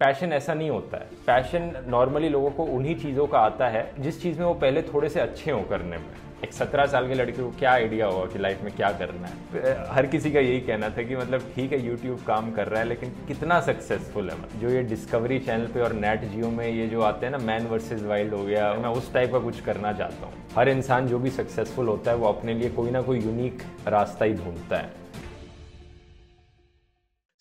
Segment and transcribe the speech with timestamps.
[0.00, 4.22] Passion ऐसा नहीं होता है। पैशन नॉर्मली लोगों को उन्हीं चीज़ों का आता है, जिस
[4.22, 6.06] चीज़ में वो पहले थोड़े से अच्छे हों करने में।
[6.44, 9.74] एक सत्रह साल के लड़के को क्या आइडिया होगा कि लाइफ में क्या करना है?
[9.88, 12.86] हर किसी का यही कहना था कि मतलब ठीक है यूट्यूब काम कर रहा है,
[12.88, 14.38] लेकिन कितना सक्सेसफुल है?
[14.38, 17.38] मतलब जो ये डिस्कवरी चैनल पे और नेट जियो में ये जो आते हैं ना
[17.38, 21.08] मैन वर्सेस वाइल्ड हो गया, मैं उस टाइप का कुछ करना चाहता हूँ। हर इंसान
[21.08, 24.76] जो भी सक्सेसफुल होता है, वो अपने लिए कोई ना कोई यूनिक रास्ता ही ढूंढता
[24.76, 24.99] है।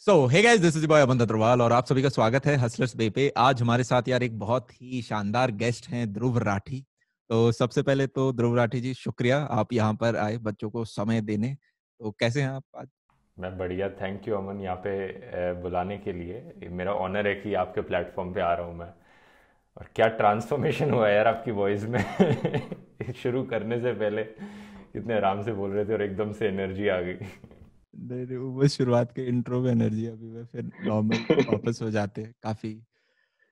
[0.09, 2.95] So hey guys this is boy Aman Agarwal और आप सभी का स्वागत है हसलर्स
[2.95, 6.85] बे पे। आज हमारे साथ यार एक बहुत ही शानदार गेस्ट हैं ध्रुव राठी।
[7.29, 11.21] तो सबसे पहले तो ध्रुव राठी जी, शुक्रिया आप यहाँ पर आए बच्चों को समय
[11.21, 11.55] देने।
[11.99, 12.87] तो कैसे हैं आप आज?
[13.39, 17.81] मैं बढ़िया थैंक यू अमन यहाँ पे बुलाने के लिए। मेरा ऑनर है कि आपके
[17.81, 18.89] प्लेटफॉर्म पे आ रहा हूँ मैं।
[19.77, 22.03] और क्या ट्रांसफॉर्मेशन हुआ यार आपकी वॉइस में?
[23.23, 26.99] शुरू करने से पहले कितने आराम से बोल रहे थे और एकदम से एनर्जी आ
[27.01, 27.15] गई।
[27.93, 32.33] नहीं वो शुरुआत के इंट्रो में एनर्जी अभी में फिर नॉर्मल वापस हो जाते हैं
[32.43, 32.81] काफ़ी।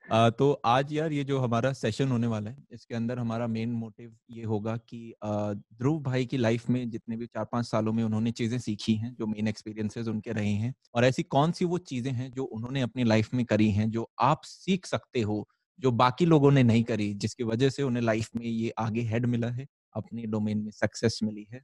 [0.06, 3.72] आ, तो आज यार ये जो हमारा सेशन होने वाला है इसके अंदर हमारा मेन
[3.74, 8.02] मोटिव ये होगा कि ध्रुव भाई की लाइफ में जितने भी चार पाँच सालों में
[8.04, 11.78] उन्होंने चीज़ें सीखी हैं जो मेन एक्सपीरियंसेस उनके रहे हैं और ऐसी कौन सी वो
[11.86, 15.46] चीज़ें हैं जो उन्होंने अपनी लाइफ में करी हैं जो आप सीख सकते हो
[15.78, 19.26] जो बाकी लोगों ने नहीं करी जिसकी वजह से उन्हें लाइफ में ये आगे हेड
[19.26, 21.62] मिला है अपने डोमेन में सक्सेस मिली है।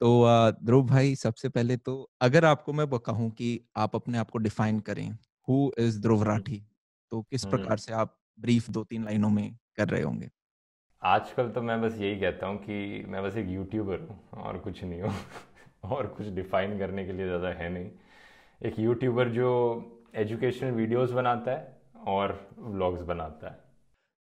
[0.00, 0.26] तो
[0.64, 4.80] ध्रुव भाई सबसे पहले तो अगर आपको मैं कहूँ कि आप अपने आप को डिफाइन
[4.80, 5.08] करें
[5.48, 6.62] हु इज़ ध्रुव राठी?
[7.12, 10.30] तो किस प्रकार से आप ब्रीफ दो तीन लाइनों में कर रहे होंगे?
[11.02, 14.84] आजकल तो मैं बस यही कहता हूँ कि मैं बस एक यूट्यूबर हूँ और कुछ
[14.84, 15.14] नहीं हूँ
[15.84, 17.90] और कुछ डिफाइन करने के लिए ज़्यादा है नहीं।
[18.60, 19.50] एक यूट्यूबर जो
[20.14, 23.58] एजुकेशनल वीडियोस बनाता है और व्लॉग्स बनाता है।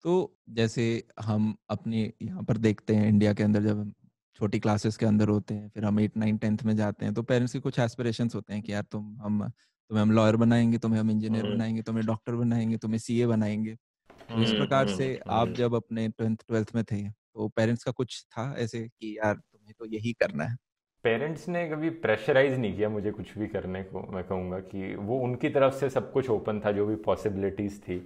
[0.04, 3.94] तो जैसे हम अपने यहाँ पर देखते हैं इंडिया के अंदर जब हम
[4.36, 7.22] छोटी क्लासेस के अंदर होते हैं फिर हम एट नाइन टेंथ में जाते हैं तो
[7.22, 9.48] पेरेंट्स के कुछ एस्पिरेशन होते हैं कि यार तुम हम
[9.90, 13.74] तुम्हें हम लॉयर बनाएँगे तुम्हें हम इंजीनियर हम्म। बनाएँगे तुम्हें डॉक्टर बनाएँगे तुम्हें सीए बनाएँगे।
[13.74, 17.84] तो इस हम्म, प्रकार हम्म, से आप जब अपने ट्वेल्थ ट्वेल्थ में थे तो पेरेंट्स
[17.84, 20.56] का कुछ था ऐसे कि यार तुम्हें तो यही करना है?
[21.04, 25.18] पेरेंट्स ने कभी प्रेशराइज नहीं किया मुझे कुछ भी करने को मैं कहूँगा कि वो
[25.20, 28.00] उनकी तरफ़ से सब कुछ ओपन था जो भी पॉसिबिलिटीज़ थी।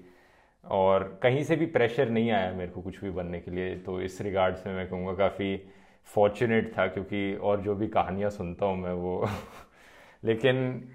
[0.64, 4.00] और कहीं से भी प्रेशर नहीं आया मेरे को कुछ भी बनने के लिए तो
[4.00, 5.54] इस रिगार्ड्स में मैं कहूँगा काफ़ी
[6.14, 9.28] फॉर्चुनेट था क्योंकि और जो भी कहानियाँ सुनता हूँ मैं वो।
[10.24, 10.88] लेकिन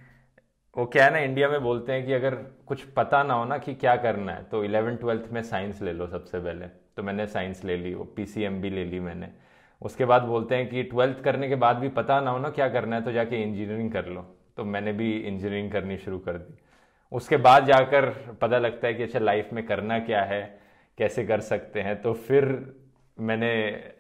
[0.78, 2.36] वो क्या है ना इंडिया में बोलते हैं कि अगर
[2.68, 5.94] कुछ पता ना हो ना कि क्या करना है तो इलेवन ट्वेल्थ में साइंस ले
[5.94, 9.30] लो सबसे पहले। तो मैंने साइंस ले ली, वो पी ले ली मैंने।
[9.82, 12.70] उसके बाद बोलते हैं कि ट्वेल्थ करने के बाद भी पता ना हो ना क्या
[12.70, 14.22] करना है तो जाके इंजीनियरिंग कर लो।
[14.58, 16.54] तो मैंने भी इंजीनियरिंग करनी शुरू कर दी।
[17.12, 18.10] उसके बाद जाकर
[18.42, 20.60] पता लगता है कि अच्छा लाइफ में करना क्या है,
[20.98, 22.46] कैसे कर सकते हैं। तो फिर
[23.18, 23.50] मैंने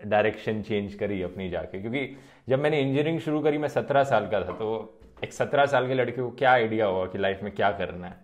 [0.05, 2.05] डायरेक्शन चेंज करी अपनी जाके क्योंकि
[2.49, 5.93] जब मैंने इंजीनियरिंग शुरू करी मैं सत्रह साल का था तो एक सत्रह साल के
[5.93, 8.21] लड़के को क्या आइडिया हुआ कि लाइफ में क्या करना है?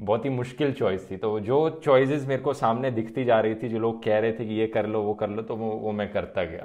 [0.00, 3.68] बहुत ही मुश्किल चॉइस थी। तो जो चॉइसेस मेरे को सामने दिखती जा रही थी
[3.68, 5.92] जो लोग कह रहे थे कि ये कर लो वो कर लो तो वो वो
[5.92, 6.64] मैं करता गया।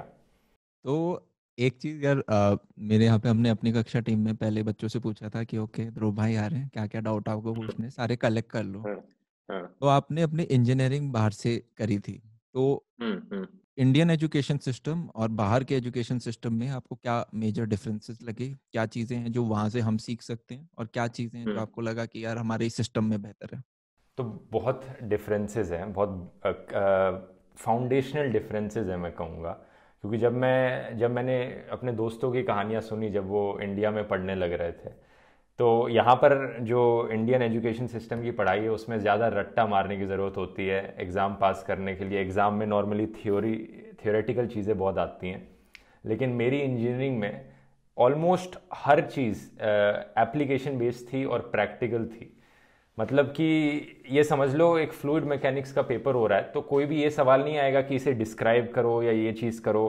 [0.84, 1.26] तो
[1.58, 4.98] एक चीज़ यार आ, मेरे यहाँ पे हमने अपनी कक्षा टीम में पहले बच्चों से
[4.98, 8.16] पूछा था कि ओके ध्रुव भाई आ रहे हैं क्या क्या डाउट आपको पूछने सारे
[8.16, 8.96] कलेक्ट कर लो। हाँ,
[9.48, 12.20] हाँ। तो आपने अपनी इंजीनियरिंग बाहर से करी थी।
[12.54, 12.84] तो
[13.78, 18.48] इंडियन एजुकेशन सिस्टम और बाहर के एजुकेशन सिस्टम में आपको क्या मेजर डिफरेंसेस लगे?
[18.72, 21.60] क्या चीज़ें हैं जो वहाँ से हम सीख सकते हैं और क्या चीज़ें हैं जो।
[21.60, 23.62] आपको लगा कि यार हमारे सिस्टम में बेहतर है?
[24.18, 26.32] तो बहुत डिफरेंसेस हैं बहुत
[27.58, 29.52] फाउंडेशनल डिफरेंसेस हैं मैं कहूँगा।
[30.04, 31.36] क्योंकि जब मैं जब मैंने
[31.72, 34.90] अपने दोस्तों की कहानियाँ सुनी जब वो इंडिया में पढ़ने लग रहे थे
[35.60, 36.32] तो यहाँ पर
[36.64, 36.82] जो
[37.12, 41.34] इंडियन एजुकेशन सिस्टम की पढ़ाई है, उसमें ज़्यादा रट्टा मारने की ज़रूरत होती है एग्ज़ाम
[41.40, 43.52] पास करने के लिए। एग्ज़ाम में नॉर्मली थ्योरी
[44.04, 45.42] थियोरेटिकल चीज़ें बहुत आती हैं।
[46.06, 47.44] लेकिन मेरी इंजीनियरिंग में
[47.96, 49.42] ऑलमोस्ट हर चीज़
[50.20, 52.32] एप्लीकेशन बेस्ड थी और प्रैक्टिकल थी।
[52.98, 53.50] मतलब कि
[54.10, 57.10] ये समझ लो एक फ्लूड मैकेनिक्स का पेपर हो रहा है तो कोई भी ये
[57.10, 59.84] सवाल नहीं आएगा कि इसे डिस्क्राइब करो या ये चीज़ करो।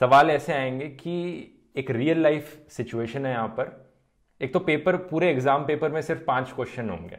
[0.00, 1.18] सवाल ऐसे आएँगे कि
[1.76, 3.76] एक रियल लाइफ सिचुएशन है यहाँ पर।
[4.40, 7.18] एक तो पेपर पूरे एग्ज़ाम पेपर में सिर्फ़ पाँच क्वेश्चन होंगे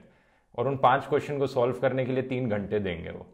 [0.56, 3.25] और उन पाँच क्वेश्चन को सॉल्व करने के लिए तीन घंटे देंगे वो।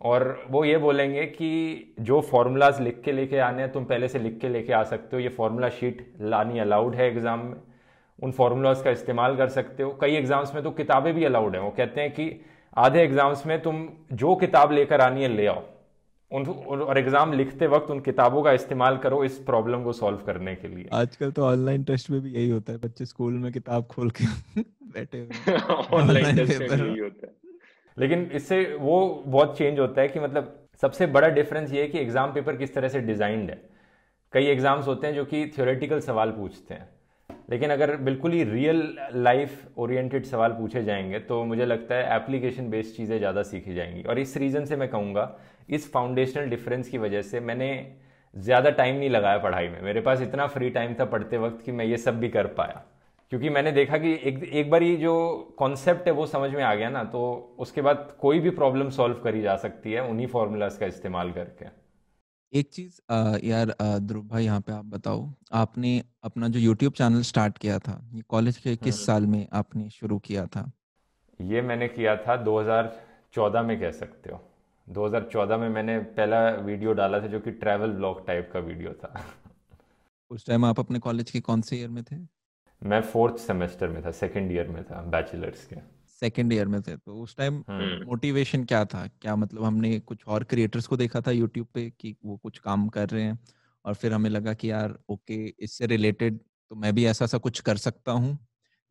[0.00, 4.18] और वो ये बोलेंगे कि जो फॉर्मूलाज लिख के लेके आने हैं, तुम पहले से
[4.18, 7.56] लिख के लेके आ सकते हो। ये फॉर्मूला शीट लानी अलाउड है एग्ज़ाम में।
[8.18, 11.62] उन फॉर्मूलाज का इस्तेमाल कर सकते हो। कई एग्ज़ाम्स में तो किताबें भी अलाउड हैं।
[11.62, 12.30] वो कहते हैं कि
[12.76, 15.62] आधे एग्ज़ाम्स में तुम जो किताब लेकर आनी है ले आओ।
[16.34, 20.54] उन और एग्ज़ाम लिखते वक्त उन किताबों का इस्तेमाल करो इस प्रॉब्लम को सॉल्व करने
[20.54, 23.86] के लिए। आजकल तो ऑनलाइन टेस्ट में भी यही होता है बच्चे स्कूल में किताब
[23.86, 24.24] खोल के
[24.94, 25.56] बैठे हुए
[25.92, 27.32] ऑनलाइन टेस्ट में यही होता है।
[27.96, 30.52] लेकिन इससे वो बहुत चेंज होता है कि मतलब
[30.82, 33.60] सबसे बड़ा डिफरेंस ये है कि एग्ज़ाम पेपर किस तरह से डिजाइंड है।
[34.32, 36.88] कई एग्ज़ाम्स होते हैं जो कि थियोरेटिकल सवाल पूछते हैं।
[37.50, 38.82] लेकिन अगर बिल्कुल ही रियल
[39.14, 44.02] लाइफ ओरिएंटेड सवाल पूछे जाएँगे तो मुझे लगता है एप्लीकेशन बेस्ड चीज़ें ज़्यादा सीखी जाएँगी।
[44.02, 45.24] और इस रीज़न से मैं कहूँगा
[45.68, 47.70] इस फाउंडेशनल डिफरेंस की वजह से मैंने
[48.36, 51.72] ज़्यादा टाइम नहीं लगाया पढ़ाई में। मेरे पास इतना फ्री टाइम था पढ़ते वक्त कि
[51.72, 52.84] मैं ये सब भी कर पाया।
[53.32, 55.14] क्योंकि मैंने देखा कि एक एक बार ये जो
[55.58, 57.22] कॉन्सेप्ट है वो समझ में आ गया ना तो
[57.58, 61.66] उसके बाद कोई भी प्रॉब्लम सॉल्व करी जा सकती है उन्हीं फॉर्मूलाज का इस्तेमाल करके।
[62.52, 63.00] एक चीज़
[63.44, 68.00] यार ध्रुव भाई यहाँ पे आप बताओ आपने अपना जो यूट्यूब चैनल स्टार्ट किया था
[68.14, 70.70] ये कॉलेज के किस हम्म। साल में आपने शुरू किया था?
[71.40, 74.40] ये मैंने किया था 2014 में कह सकते हो।
[74.88, 79.24] 2014 में मैंने पहला वीडियो डाला था जो कि ट्रैवल ब्लॉग टाइप का वीडियो था।
[80.30, 82.16] उस टाइम आप अपने कॉलेज के कौन से ईयर में थे?
[82.82, 85.76] मैं फोर्थ सेमेस्टर में था सेकेंड ईयर में था बैचलर्स के।
[86.20, 87.62] सेकेंड ईयर में थे तो उस टाइम
[88.06, 89.06] मोटिवेशन हम्म। क्या था?
[89.06, 92.88] क्या मतलब हमने कुछ और क्रिएटर्स को देखा था यूट्यूब पे कि वो कुछ काम
[92.88, 93.38] कर रहे हैं?
[93.84, 96.38] और फिर हमें लगा कि यार ओके इससे रिलेटेड
[96.70, 98.38] तो मैं भी ऐसा सा कुछ कर सकता हूँ।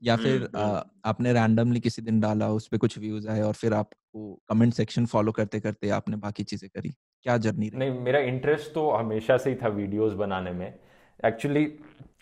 [0.01, 3.41] या फिर आ, हम्म, हम्म। आपने रैंडमली किसी दिन डाला उस पर कुछ व्यूज़ आए
[3.41, 6.93] और फिर आपको कमेंट सेक्शन फॉलो करते करते आपने बाकी चीज़ें करी?
[7.25, 10.73] क्या जर्नी नहीं मेरा इंटरेस्ट तो हमेशा से ही था वीडियोस बनाने में।
[11.25, 11.63] एक्चुअली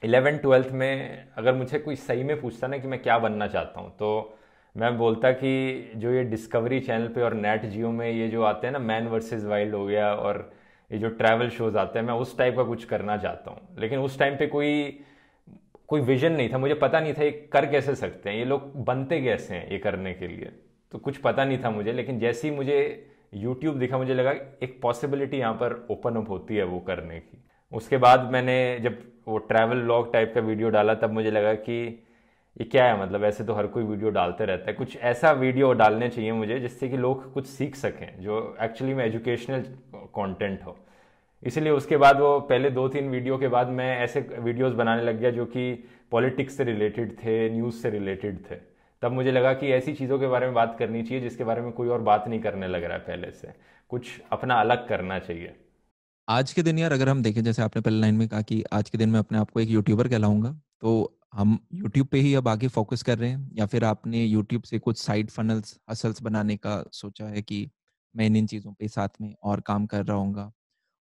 [0.04, 3.80] इलेवन ट्वेल्थ में अगर मुझे कोई सही में पूछता ना कि मैं क्या बनना चाहता
[3.80, 4.38] हूँ तो
[4.76, 5.52] मैं बोलता कि
[5.96, 9.08] जो ये डिस्कवरी चैनल पे और नेट जियो में ये जो आते हैं ना मैन
[9.08, 10.52] वर्सेस वाइल्ड हो गया और
[10.92, 14.00] ये जो ट्रैवल शोज़ आते हैं मैं उस टाइप का कुछ करना चाहता हूँ। लेकिन
[14.00, 14.72] उस टाइम पे कोई
[15.92, 18.74] कोई विजन नहीं था, मुझे पता नहीं था ये कर कैसे सकते हैं, ये लोग
[18.86, 20.52] बनते कैसे हैं ये करने के लिए।
[20.92, 22.78] तो कुछ पता नहीं था मुझे, लेकिन जैसे ही मुझे
[23.36, 24.32] यूट्यूब दिखा, मुझे लगा
[24.64, 28.98] एक पॉसिबिलिटी यहाँ पर ओपन अप होती है वो करने की। उसके बाद मैंने जब
[29.28, 31.82] वो ट्रैवल लॉग टाइप का वीडियो डाला, तब मुझे लगा कि
[32.58, 35.72] ये क्या है मतलब ऐसे तो हर कोई वीडियो डालते रहता है। कुछ ऐसा वीडियो
[35.74, 39.64] डालने चाहिए मुझे जिससे कि लोग कुछ सीख सकें, जो एक्चुअली में एजुकेशनल
[40.16, 40.78] कंटेंट हो।
[41.44, 45.20] इसलिए उसके बाद वो पहले दो तीन वीडियो के बाद मैं ऐसे वीडियोस बनाने लग
[45.20, 45.72] गया जो कि
[46.12, 48.56] पॉलिटिक्स से रिलेटेड थे, न्यूज़ से रिलेटेड थे।
[49.02, 51.72] तब मुझे लगा कि ऐसी चीज़ों के बारे में बात करनी चाहिए जिसके बारे में
[51.72, 53.54] कोई और बात नहीं करने लग रहा है पहले से।
[53.92, 55.56] कुछ अपना अलग करना चाहिए।
[56.28, 58.90] आज के दिन यार अगर हम देखें, जैसे आपने पहले लाइन में कहा कि आज
[58.90, 60.52] के दिन मैं अपने आप को एक यूट्यूबर कहलाऊँगा
[60.82, 64.64] तो हम यूट्यूब पे ही अब आगे फोकस कर रहे हैं, या फिर आपने यूट्यूब
[64.64, 67.68] से कुछ साइड फनल्स असल्स बनाने का सोचा है कि
[68.16, 70.52] मैं इन इन चीज़ों पे साथ में और काम कर रहा हूँ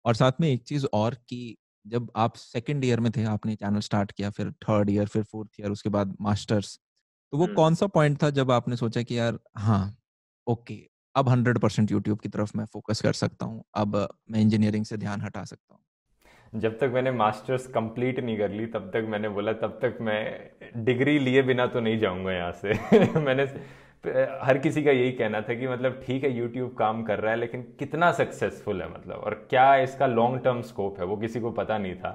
[0.06, 3.80] और साथ में एक चीज़ और कि जब आप सेकेंड ईयर में थे आपने चैनल
[3.80, 6.80] स्टार्ट किया फिर थर्ड ईयर फिर फोर्थ ईयर उसके बाद मास्टर्स
[7.34, 9.98] तो वो कौन सा पॉइंट था जब आपने सोचा कि यार हाँ
[10.48, 10.80] ओके
[11.16, 13.96] अब हंड्रेड परसेंट यूट्यूब की तरफ़ मैं फोकस कर सकता हूँ अब
[14.31, 15.81] मैं इंजीनियरिंग से ध्यान हटा सकता हूँ?
[16.54, 20.84] जब तक मैंने मास्टर्स कंप्लीट नहीं कर ली तब तक मैंने बोला तब तक मैं
[20.86, 22.74] डिग्री लिए बिना तो नहीं जाऊँगा यहाँ से।
[23.19, 23.45] मैंने
[24.04, 27.38] हर किसी का यही कहना था कि मतलब ठीक है यूट्यूब काम कर रहा है,
[27.38, 29.16] लेकिन कितना सक्सेसफुल है मतलब?
[29.16, 31.06] और क्या इसका लॉन्ग टर्म स्कोप है?
[31.06, 32.12] वो किसी को पता नहीं था।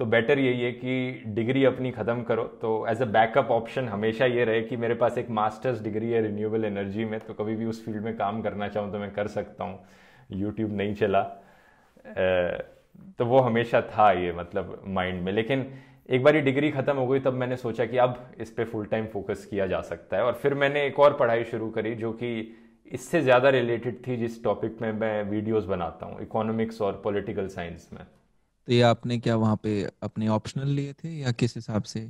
[0.00, 4.26] तो बेटर यही है कि डिग्री अपनी ख़त्म करो। तो एज अ बैकअप ऑप्शन हमेशा
[4.26, 7.66] ये रहे कि मेरे पास एक मास्टर्स डिग्री है रिन्यूएबल एनर्जी में तो कभी भी
[7.66, 9.78] उस फ़ील्ड में काम करना चाहूँ तो मैं कर सकता हूँ।
[10.32, 11.22] यूट्यूब नहीं चला।
[13.18, 15.66] तो वो हमेशा था ये मतलब माइंड में। लेकिन
[16.08, 19.06] एक बार डिग्री ख़त्म हो गई तब मैंने सोचा कि अब इस पर फुल टाइम
[19.06, 22.28] फोकस किया जा सकता है। और फिर मैंने एक और पढ़ाई शुरू करी जो कि
[22.90, 27.88] इससे ज़्यादा रिलेटेड थी जिस टॉपिक में मैं वीडियोस बनाता हूँ इकोनॉमिक्स और पॉलिटिकल साइंस
[27.92, 32.08] में। तो ये आपने क्या वहाँ पे अपने ऑप्शनल लिए थे या किस हिसाब से?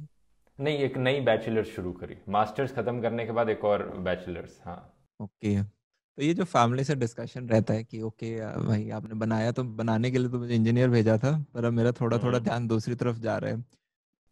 [0.58, 4.78] नहीं एक नई बैचलर्स शुरू करी। मास्टर्स खत्म करने के बाद एक और बैचलर्स हाँ।
[5.20, 9.64] ओके। तो ये जो फैमिली से डिस्कशन रहता है कि ओके भाई आपने बनाया तो
[9.80, 12.68] बनाने के लिए तो मुझे इंजीनियर भेजा था पर अब मेरा थोड़ा थोड़ा हम्म। ध्यान
[12.68, 13.64] दूसरी तरफ़ जा रहा है।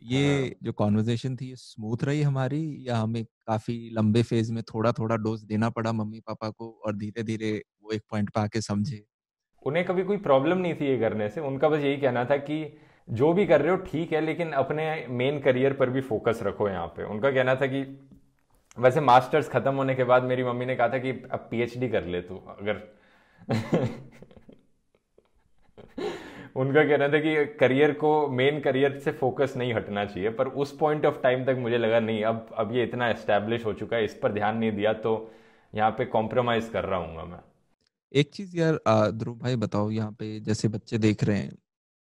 [0.04, 4.62] ये हाँ। जो कॉन्वर्जेशन थी ये स्मूथ रही हमारी या हमें काफ़ी लंबे फ़ेज़ में
[4.62, 8.40] थोड़ा थोड़ा डोज देना पड़ा मम्मी पापा को और धीरे धीरे वो एक पॉइंट पे
[8.40, 9.04] आके समझे?
[9.66, 12.78] उन्हें कभी कोई प्रॉब्लम नहीं थी ये करने से। उनका बस यही कहना था कि
[13.08, 16.68] जो भी कर रहे हो ठीक है लेकिन अपने मेन करियर पर भी फोकस रखो
[16.68, 17.82] यहाँ पे। उनका कहना था कि
[18.78, 22.04] वैसे मास्टर्स खत्म होने के बाद मेरी मम्मी ने कहा था कि अब पीएचडी कर
[22.04, 22.82] ले तू अगर
[26.56, 30.76] उनका कहना था कि करियर को मेन करियर से फोकस नहीं हटना चाहिए पर उस
[30.76, 34.04] पॉइंट ऑफ़ टाइम तक मुझे लगा नहीं अब अब ये इतना एस्टेब्लिश हो चुका है
[34.04, 35.32] इस पर ध्यान नहीं दिया तो
[35.74, 37.38] यहाँ पे कॉम्प्रोमाइज कर रहा हूँ मैं।
[38.14, 38.78] एक चीज़ यार
[39.10, 41.52] ध्रुव भाई बताओ यहाँ पे जैसे बच्चे देख रहे हैं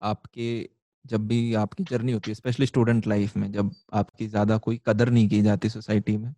[0.01, 0.69] आपके
[1.05, 5.09] जब भी आपकी जर्नी होती है स्पेशली स्टूडेंट लाइफ में जब आपकी ज़्यादा कोई कदर
[5.09, 6.33] नहीं की जाती सोसाइटी में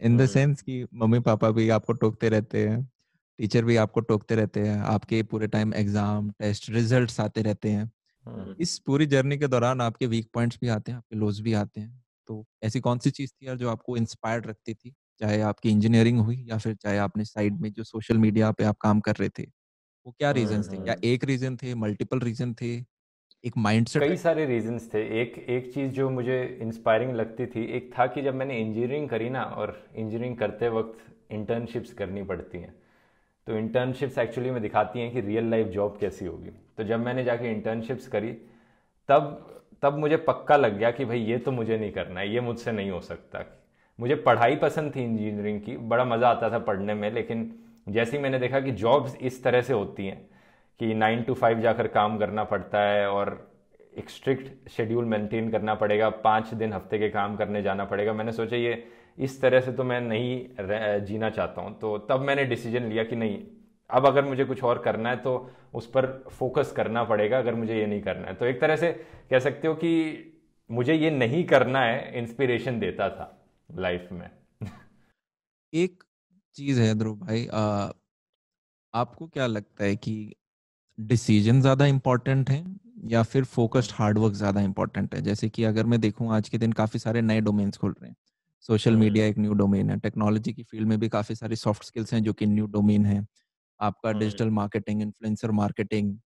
[0.00, 2.90] इन द सेंस कि मम्मी पापा भी आपको टोकते रहते हैं
[3.40, 7.90] टीचर भी आपको टोकते रहते हैं आपके पूरे टाइम एग्ज़ाम टेस्ट रिज़ल्ट आते रहते हैं।
[8.58, 11.80] इस पूरी जर्नी के दौरान आपके वीक पॉइंट्स भी आते हैं आपके लोज भी आते
[11.80, 14.94] हैं। तो ऐसी कौन सी चीज़ थी यार जो आपको इंस्पायर्ड रखती थी?
[15.20, 18.76] चाहे आपकी इंजीनियरिंग हुई या फिर चाहे आपने साइड में जो सोशल मीडिया पे आप
[18.80, 19.42] काम कर रहे थे
[20.06, 20.78] वो क्या रीजन थे?
[20.78, 22.74] क्या एक रीजन थे मल्टीपल रीजन थे
[23.44, 27.90] एक माइंडसेट कई सारे रीजंस थे। एक एक चीज़ जो मुझे इंस्पायरिंग लगती थी एक
[27.98, 32.74] था कि जब मैंने इंजीनियरिंग करी ना और इंजीनियरिंग करते वक्त इंटर्नशिप्स करनी पड़ती हैं।
[33.46, 37.24] तो इंटर्नशिप्स एक्चुअली में दिखाती हैं कि रियल लाइफ जॉब कैसी होगी। तो जब मैंने
[37.24, 38.32] जाके इंटर्नशिप्स करी,
[39.08, 39.46] तब
[39.82, 42.72] तब मुझे पक्का लग गया कि भाई ये तो मुझे नहीं करना है, ये मुझसे
[42.72, 43.44] नहीं हो सकता।
[43.98, 47.52] मुझे पढ़ाई पसंद थी इंजीनियरिंग की, बड़ा मज़ा आता था पढ़ने में, लेकिन
[47.88, 50.20] जैसे ही मैंने देखा कि जॉब्स इस तरह से होती हैं
[50.80, 53.48] कि नाइन टू फाइव जाकर काम करना पड़ता है और
[53.98, 58.32] एक स्ट्रिक्ट शेड्यूल मेंटेन करना पड़ेगा, पाँच दिन हफ़्ते के काम करने जाना पड़ेगा, मैंने
[58.32, 58.72] सोचा ये
[59.18, 63.16] इस तरह से तो मैं नहीं जीना चाहता हूँ। तो तब मैंने डिसीज़न लिया कि
[63.16, 63.38] नहीं
[63.90, 67.78] अब अगर मुझे कुछ और करना है तो उस पर फोकस करना पड़ेगा अगर मुझे
[67.78, 68.92] ये नहीं करना है। तो एक तरह से
[69.30, 69.92] कह सकते हो कि
[70.70, 73.36] मुझे ये नहीं करना है इंस्पिरेशन देता था
[73.68, 74.30] लाइफ में।
[75.72, 76.02] एक
[76.56, 77.90] चीज़ है ध्रुव भाई आ,
[78.94, 80.34] आपको क्या लगता है कि
[80.98, 82.64] डिसीज़न ज़्यादा इंपॉर्टेंट है
[83.08, 85.20] या फिर फोकस्ड हार्डवर्क ज़्यादा इंपॉर्टेंट है?
[85.22, 88.16] जैसे कि अगर मैं देखूँ आज के दिन काफ़ी सारे नए डोमेन्स खुल रहे हैं।
[88.64, 91.84] सोशल मीडिया हम्म। एक न्यू डोमेन है। टेक्नोलॉजी की फ़ील्ड में भी काफ़ी सारी सॉफ्ट
[91.84, 93.24] स्किल्स हैं जो कि न्यू डोमेन है।
[93.80, 96.18] आपका डिजिटल मार्केटिंग इन्फ्लुएंसर मार्केटिंग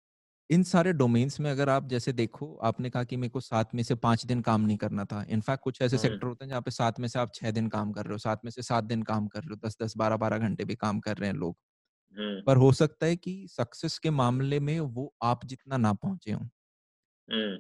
[0.51, 3.83] इन सारे डोमेन्स में अगर आप जैसे देखो आपने कहा कि मेरे को सात में
[3.85, 6.73] से पाँच दिन काम नहीं करना था। इनफैक्ट कुछ ऐसे सेक्टर होते हैं जहाँ पे
[6.73, 9.03] सात में से आप छह दिन काम कर रहे हो सात में से सात दिन
[9.05, 11.57] काम कर रहे हो दस दस बारह बारह घंटे भी काम कर रहे हैं लोग।
[12.47, 16.49] पर हो सकता है कि सक्सेस के मामले में वो आप जितना ना पहुँचे हो।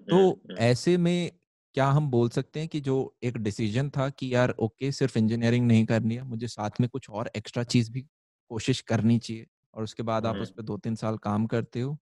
[0.08, 0.18] तो
[0.58, 1.30] ऐसे में
[1.74, 5.66] क्या हम बोल सकते हैं कि जो एक डिसीज़न था कि यार ओके सिर्फ़ इंजीनियरिंग
[5.66, 8.02] नहीं करनी है मुझे साथ में कुछ और एक्स्ट्रा चीज़ भी
[8.50, 11.96] कोशिश करनी चाहिए और उसके बाद आप उस पर दो तीन साल काम करते हो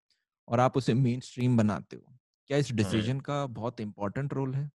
[0.48, 2.14] और आप उसे मेन स्ट्रीम बनाते हो।
[2.50, 4.70] क्या इस डिसीज़न का बहुत इंपॉर्टेंट रोल है?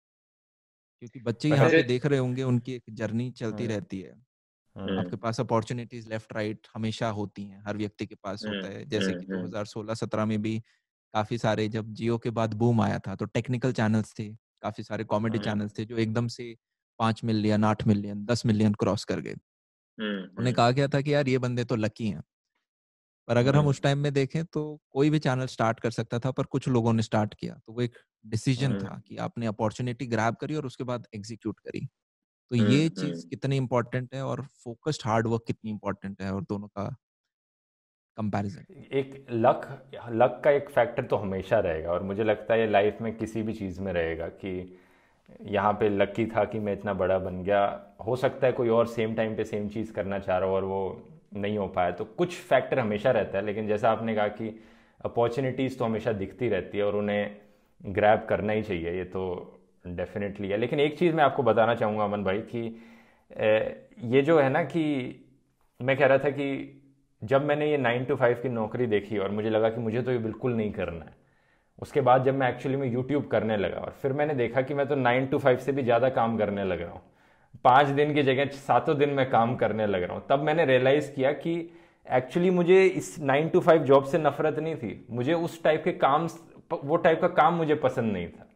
[1.01, 4.13] क्योंकि बच्चे यहाँ पे देख रहे होंगे उनकी एक जर्नी चलती रहती है।
[4.95, 9.15] आपके पास अपॉर्चुनिटीज़ लेफ़्ट राइट हमेशा होती हैं हर व्यक्ति के पास होता है। जैसे
[9.15, 10.59] कि 2016-17 में भी
[11.13, 14.29] काफ़ी सारे जब जियो के बाद बूम आया था तो टेक्निकल चैनल्स थे।
[14.67, 16.55] काफ़ी सारे कॉमेडी चैनल्स थे जो एकदम से
[16.99, 19.35] पाँच मिलियन आठ मिलियन दस मिलियन क्रॉस कर गए।
[20.37, 22.21] उन्हें कहा गया था कि यार ये बंदे तो लकी हैं।
[23.27, 26.31] पर अगर हम उस टाइम में देखें तो कोई भी चैनल स्टार्ट कर सकता था
[26.31, 30.35] पर कुछ लोगों ने स्टार्ट किया। तो वो एक डिसीज़न था कि आपने अपॉर्चुनिटी ग्रैब
[30.41, 31.85] करी और उसके बाद एग्जीक्यूट करी।
[32.51, 36.67] तो ये चीज़ कितनी इम्पोर्टेंट है और फोकस्ड हार्ड वर्क कितनी इम्पोर्टेंट है और दोनों
[36.69, 36.89] का
[38.17, 39.67] कंपैरिजन एक लक
[40.11, 43.41] लक का एक फैक्टर तो हमेशा रहेगा और मुझे लगता है ये लाइफ में किसी
[43.41, 44.77] भी चीज़ में रहेगा कि
[45.45, 47.59] यहाँ पे लकी था कि मैं इतना बड़ा बन गया।
[48.07, 50.63] हो सकता है कोई और सेम टाइम पे सेम चीज़ करना चाह रहा हो और
[50.63, 54.59] वो नहीं हो पाया। तो कुछ फैक्टर हमेशा रहता है, लेकिन जैसा आपने कहा कि
[55.05, 57.35] अपॉर्चुनिटीज़ तो हमेशा दिखती रहती है और उन्हें
[57.81, 59.53] ग्रैब करना ही चाहिए, ये तो
[59.87, 62.65] डेफिनेटली है। लेकिन एक चीज़ मैं आपको बताना चाहूँगा अमन भाई कि
[64.07, 64.83] ये जो है ना कि
[65.79, 66.76] मैं कह रहा था कि
[67.21, 70.11] जब मैंने ये नाइन टू फाइव की नौकरी देखी और मुझे लगा कि मुझे तो
[70.11, 71.15] ये बिल्कुल नहीं करना है,
[71.79, 74.87] उसके बाद जब मैं एक्चुअली में यूट्यूब करने लगा और फिर मैंने देखा कि मैं
[74.87, 77.01] तो नाइन टू फाइव से भी ज़्यादा काम करने लग रहा हूँ।
[77.65, 81.11] पाँच दिन की जगह सातों दिन मैं काम करने लग रहा हूँ। तब मैंने रियलाइज़
[81.11, 81.55] किया कि
[82.07, 85.91] एक्चुअली मुझे इस नाइन टू फाइव जॉब से नफरत नहीं थी। मुझे उस टाइप के
[85.93, 86.27] काम,
[86.73, 88.46] वो टाइप का काम मुझे पसंद नहीं था।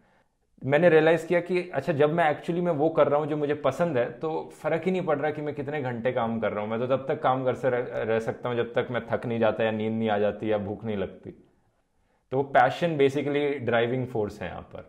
[0.61, 3.53] मैंने रियलाइज़ किया कि अच्छा जब मैं एक्चुअली में वो कर रहा हूँ जो मुझे
[3.61, 6.63] पसंद है तो फ़र्क ही नहीं पड़ रहा कि मैं कितने घंटे काम कर रहा
[6.63, 9.01] हूँ। मैं तो तब तक काम कर से रह, रह सकता हूँ जब तक मैं
[9.07, 11.31] थक नहीं जाता या नींद नहीं आ जाती या भूख नहीं लगती।
[12.31, 14.81] तो पैशन बेसिकली ड्राइविंग फोर्स है यहाँ पर।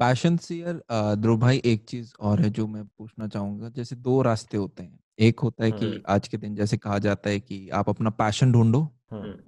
[0.00, 0.80] पैशन से यार
[1.16, 4.98] ध्रुव भाई एक चीज़ और है जो मैं पूछना चाहूँगा। जैसे दो रास्ते होते हैं।
[5.18, 8.10] एक होता है कि हम्म। आज के दिन जैसे कहा जाता है कि आप अपना
[8.10, 8.88] पैशन ढूंढो।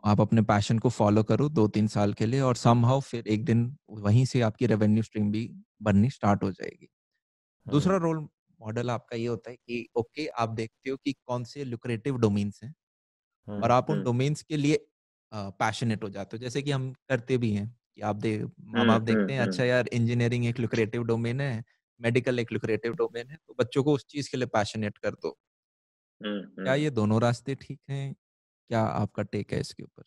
[0.04, 3.44] आप अपने पैशन को फॉलो करो दो तीन साल के लिए और समहाउ फिर एक
[3.44, 3.64] दिन
[3.98, 5.48] वहीं से आपकी रेवेन्यू स्ट्रीम भी
[5.82, 6.88] बननी स्टार्ट हो जाएगी।
[7.66, 8.28] दूसरा रोल।
[8.60, 12.60] मॉडल आपका ये होता है कि ओके आप देखते हो कि कौन से लुक्रेटिव डोमेन्स
[12.64, 12.74] हैं
[13.56, 14.78] और आप उन डोमेन्स के लिए
[15.32, 19.02] पैशनेट हो जाते हो। जैसे कि हम करते भी हैं कि आप दे माँ बाप
[19.02, 21.64] देखते हैं अच्छा यार इंजीनियरिंग एक लुक्रेटिव डोमेन है
[22.00, 25.36] मेडिकल एक लुक्रेटिव डोमेन है तो बच्चों को उस चीज़ के लिए पैशनेट कर दो।
[26.58, 28.14] क्या ये दोनों रास्ते ठीक हैं?
[28.70, 30.02] क्या आपका टेक है इसके ऊपर?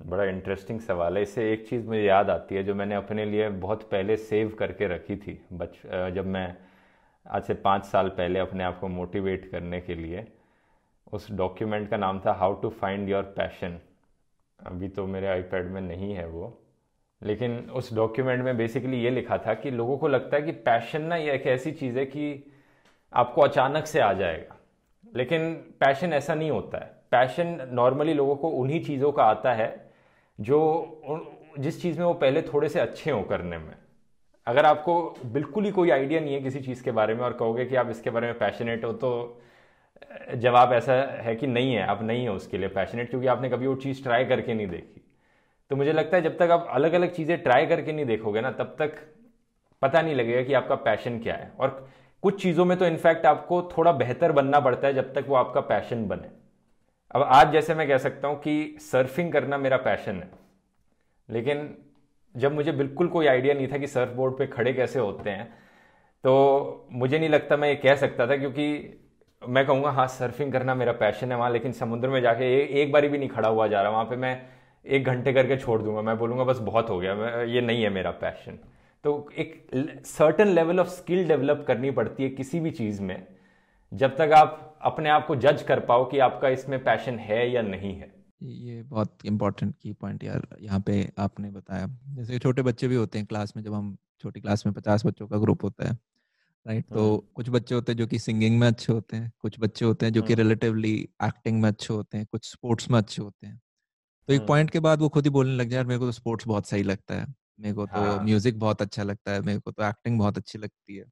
[0.00, 3.48] बड़ा इंटरेस्टिंग सवाल है। इससे एक चीज़ मुझे याद आती है जो मैंने अपने लिए
[3.48, 5.80] बहुत पहले सेव करके रखी थी बच
[6.14, 6.56] जब मैं
[7.26, 10.26] आज से पाँच साल पहले अपने आप को मोटिवेट करने के लिए।
[11.12, 13.78] उस डॉक्यूमेंट का नाम था how to find your passion
[14.60, 16.58] अभी तो मेरे आईपैड में नहीं है वो।
[17.22, 21.02] लेकिन उस डॉक्यूमेंट में बेसिकली ये लिखा था कि लोगों को लगता है कि पैशन
[21.02, 22.52] ना ये एक ऐसी चीज़ है कि
[23.12, 24.56] आपको अचानक से आ जाएगा।
[25.16, 29.68] लेकिन पैशन ऐसा नहीं होता है। पैशन नॉर्मली लोगों को उन्हीं चीज़ों का आता है
[30.38, 30.60] जो
[31.58, 33.74] जिस चीज़ में वो पहले थोड़े से अच्छे हों करने में।
[34.46, 34.94] अगर आपको
[35.32, 37.90] बिल्कुल ही कोई आइडिया नहीं है किसी चीज़ के बारे में और कहोगे कि आप
[37.90, 39.40] इसके बारे में पैशनेट हो तो
[40.36, 43.66] जवाब ऐसा है कि नहीं है, आप नहीं हो उसके लिए पैशनेट क्योंकि आपने कभी
[43.66, 45.02] वो चीज़ ट्राई करके नहीं देखी।
[45.70, 48.50] तो मुझे लगता है जब तक आप अलग अलग चीज़ें ट्राई करके नहीं देखोगे ना,
[48.50, 48.94] तब तक
[49.82, 51.88] पता नहीं लगेगा कि आपका पैशन क्या है। और
[52.22, 55.60] कुछ चीज़ों में तो इनफैक्ट आपको थोड़ा बेहतर बनना पड़ता है जब तक वो आपका
[55.62, 56.41] पैशन बने।
[57.12, 60.30] अब आज जैसे मैं कह सकता हूँ कि सर्फिंग करना मेरा पैशन है।
[61.28, 61.76] लेकिन
[62.34, 65.44] जब मुझे बिल्कुल कोई आइडिया नहीं था कि सर्फ बोर्ड पर खड़े कैसे होते हैं
[66.24, 68.66] तो मुझे नहीं लगता मैं ये कह सकता था क्योंकि
[69.42, 72.92] मैं कहूँगा हाँ सर्फिंग करना मेरा पैशन है वहाँ लेकिन समुद्र में जाके ए, एक
[72.92, 74.40] बारी भी नहीं खड़ा हुआ जा रहा वहाँ पे मैं
[74.84, 78.10] एक घंटे करके छोड़ दूँगा। मैं बोलूँगा बस बहुत हो गया ये नहीं है मेरा
[78.10, 78.58] पैशन
[79.04, 83.26] तो एक certain level of skill develop करनी पड़ती है किसी भी चीज़ में।
[83.92, 87.62] जब तक आप अपने आप को जज कर पाओ कि आपका इसमें पैशन है या
[87.62, 88.10] नहीं है
[88.40, 93.18] ये बहुत इंपॉर्टेंट की पॉइंट यार यहाँ पे आपने बताया जैसे छोटे बच्चे भी होते
[93.18, 95.98] हैं क्लास में जब हम छोटी क्लास में पचास बच्चों का ग्रुप होता है
[96.66, 99.58] राइट तो हम्म। कुछ बच्चे होते हैं जो कि सिंगिंग में अच्छे होते हैं कुछ
[99.60, 102.98] बच्चे होते हैं जो कि रिलेटिवली हम्म। एक्टिंग में अच्छे होते हैं कुछ स्पोर्ट्स में
[102.98, 103.60] अच्छे होते हैं
[104.28, 106.12] तो एक पॉइंट हम्म। के बाद वो खुद ही बोलने लग जाए मेरे को तो
[106.12, 107.26] स्पोर्ट्स बहुत सही लगता है
[107.60, 110.58] मेरे को तो हाँ। म्यूज़िक बहुत अच्छा लगता है मेरे को तो एक्टिंग बहुत अच्छी
[110.58, 111.04] लगती है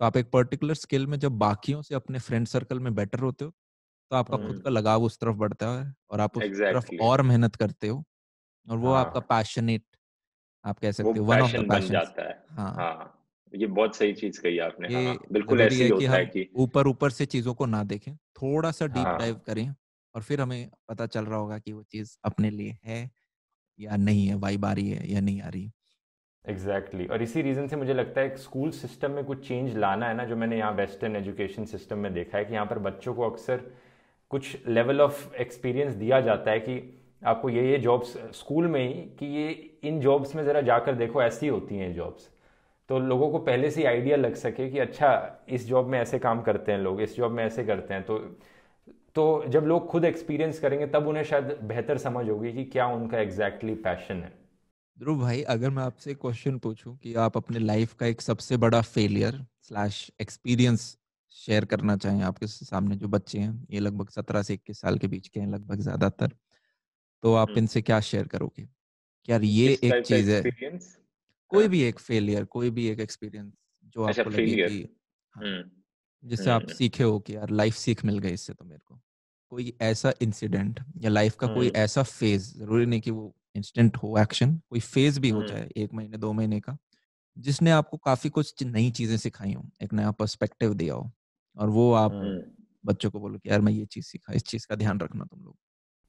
[0.00, 3.44] तो आप एक पर्टिकुलर स्किल में जब बाकियों से अपने फ्रेंड सर्कल में बेटर होते
[3.44, 3.50] हो
[4.10, 6.68] तो आपका खुद का लगाव उस तरफ़ बढ़ता है और आप उस exactly.
[6.68, 8.04] तरफ़ और मेहनत करते हो
[8.66, 8.94] और वो हाँ.
[8.94, 9.84] आपका पैशनेट
[10.64, 12.72] आप कह सकते हो वन ऑफ़ द पैशन जाता है हाँ.
[12.72, 13.20] हाँ.
[13.52, 16.86] ये बहुत सही चीज़ कही आपने ये हाँ, बिल्कुल ऐसे ही होता है कि ऊपर
[16.86, 19.16] ऊपर से चीज़ों को ना देखें थोड़ा सा डीप हाँ.
[19.16, 19.68] डाइव करें
[20.14, 23.10] और फिर हमें पता चल रहा होगा कि वो चीज़ अपने लिए है
[23.78, 25.72] या नहीं है वाइब आ रही है या नहीं आ रही
[26.44, 27.10] एग्जैक्टली exactly.
[27.12, 30.24] और इसी रीज़न से मुझे लगता है स्कूल सिस्टम में कुछ चेंज लाना है ना,
[30.24, 33.60] जो मैंने यहाँ वेस्टर्न एजुकेशन सिस्टम में देखा है कि यहाँ पर बच्चों को अक्सर
[34.30, 38.94] कुछ लेवल ऑफ़ एक्सपीरियंस दिया जाता है कि आपको ये ये जॉब्स स्कूल में ही
[39.18, 39.48] कि ये,
[39.84, 42.28] इन जॉब्स में ज़रा जाकर देखो, ऐसी होती हैं जॉब्स
[42.88, 46.18] तो लोगों को पहले से ही आइडिया लग सके कि अच्छा इस जॉब में ऐसे
[46.18, 48.18] काम करते हैं लोग, इस जॉब में ऐसे करते हैं। तो
[49.16, 53.18] तो जब लोग खुद एक्सपीरियंस करेंगे, तब उन्हें शायद बेहतर समझ होगी कि क्या उनका
[53.18, 54.32] एग्जैक्टली exactly पैशन है।
[54.98, 58.80] ध्रुव भाई अगर मैं आपसे क्वेश्चन पूछूँ कि आप अपने लाइफ का एक सबसे बड़ा
[58.80, 60.96] फेलियर स्लैश एक्सपीरियंस
[61.36, 65.08] शेयर करना चाहें आपके सामने जो बच्चे हैं ये लगभग सत्रह से इक्कीस साल के
[65.08, 66.36] बीच के हैं लगभग ज़्यादातर
[67.22, 68.68] तो आप हम्म। इनसे क्या शेयर करोगे
[69.28, 73.52] यार ये एक चीज़ है कोई हाँ। भी एक फेलियर कोई भी एक एक्सपीरियंस
[73.86, 74.82] जो अच्छा, आपको लगे कि
[75.34, 78.64] हाँ, हम्म। जिससे आप हम्म। सीखे हो कि यार लाइफ सीख मिल गई इससे तो
[78.64, 79.00] मेरे को
[79.52, 84.18] कोई ऐसा इंसिडेंट या लाइफ का कोई ऐसा फ़ेज़ ज़रूरी नहीं कि वो इंस्टेंट हो
[84.18, 86.76] एक्शन कोई फ़ेज़ भी हो जाए एक महीने दो महीने का
[87.36, 91.10] जिसने आपको काफ़ी कुछ नई चीज़ें सिखाई हो एक नया पर्सपेक्टिव दिया हो
[91.56, 92.18] और वो आप
[92.84, 95.44] बच्चों को बोलो कि यार मैं ये चीज़ सीखा इस चीज़ का ध्यान रखना तुम
[95.44, 95.56] लोग।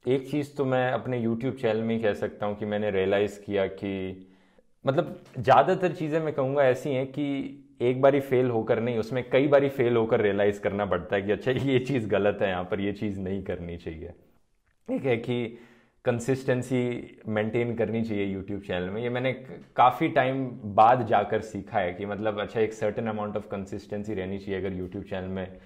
[0.06, 3.40] एक चीज़ तो मैं अपने यूट्यूब चैनल में ही कह सकता हूँ कि मैंने रियलाइज़
[3.40, 3.92] किया कि
[4.86, 7.26] मतलब ज़्यादातर चीज़ें मैं कहूँगा ऐसी हैं कि
[7.82, 11.32] एक बारी फेल होकर नहीं उसमें कई बारी फेल होकर रियलाइज़ करना पड़ता है कि
[11.32, 14.10] अच्छा ये चीज़ गलत है यहाँ पर ये चीज़ नहीं करनी चाहिए।
[14.88, 15.58] ठीक है कि
[16.06, 16.82] कंसिस्टेंसी
[17.28, 19.32] मेंटेन करनी चाहिए यूट्यूब चैनल में। ये मैंने
[19.76, 24.38] काफ़ी टाइम बाद जाकर सीखा है कि मतलब अच्छा एक सर्टन अमाउंट ऑफ़ कंसिस्टेंसी रहनी
[24.40, 25.58] चाहिए अगर यूट्यूब चैनल में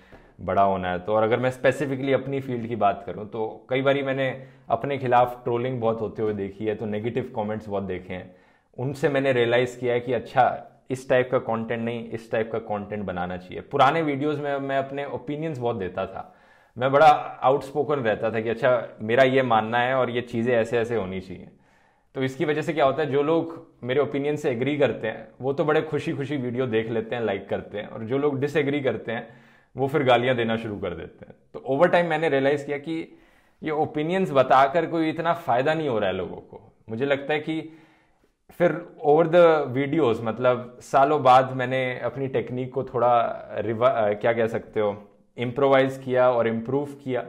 [0.41, 3.81] बड़ा होना है तो। और अगर मैं स्पेसिफिकली अपनी फ़ील्ड की बात करूँ तो कई
[3.81, 4.29] बार मैंने
[4.69, 8.35] अपने खिलाफ ट्रोलिंग बहुत होते हुए देखी है तो नेगेटिव कमेंट्स बहुत देखे हैं।
[8.77, 12.59] उनसे मैंने रियलाइज़ किया है कि अच्छा इस टाइप का कंटेंट नहीं, इस टाइप का
[12.59, 16.33] कंटेंट बनाना चाहिए। पुराने वीडियोस में मैं अपने ओपिनियंस बहुत देता था।
[16.79, 17.07] मैं बड़ा
[17.43, 18.69] आउटस्पोकन रहता था कि अच्छा
[19.01, 21.47] मेरा ये मानना है और ये चीज़ें ऐसे ऐसे होनी चाहिए।
[22.15, 25.27] तो इसकी वजह से क्या होता है, जो लोग मेरे ओपिनियन से एग्री करते हैं,
[25.41, 28.39] वो तो बड़े खुशी खुशी वीडियो देख लेते हैं लाइक करते हैं, और जो लोग
[28.39, 29.27] डिसएग्री करते हैं,
[29.75, 32.97] वो फिर गालियाँ देना शुरू कर देते हैं। तो ओवर टाइम मैंने रियलाइज़ किया कि
[33.61, 37.39] ये ओपिनियंस बताकर कोई इतना फ़ायदा नहीं हो रहा है लोगों को। मुझे लगता है
[37.39, 37.61] कि
[38.59, 39.35] फिर ओवर द
[39.67, 43.13] वीडियोस मतलब सालों बाद मैंने अपनी टेक्निक को थोड़ा
[43.57, 44.91] रिवा क्या कह सकते हो
[45.39, 47.21] इम्प्रोवाइज किया और इम्प्रूव किया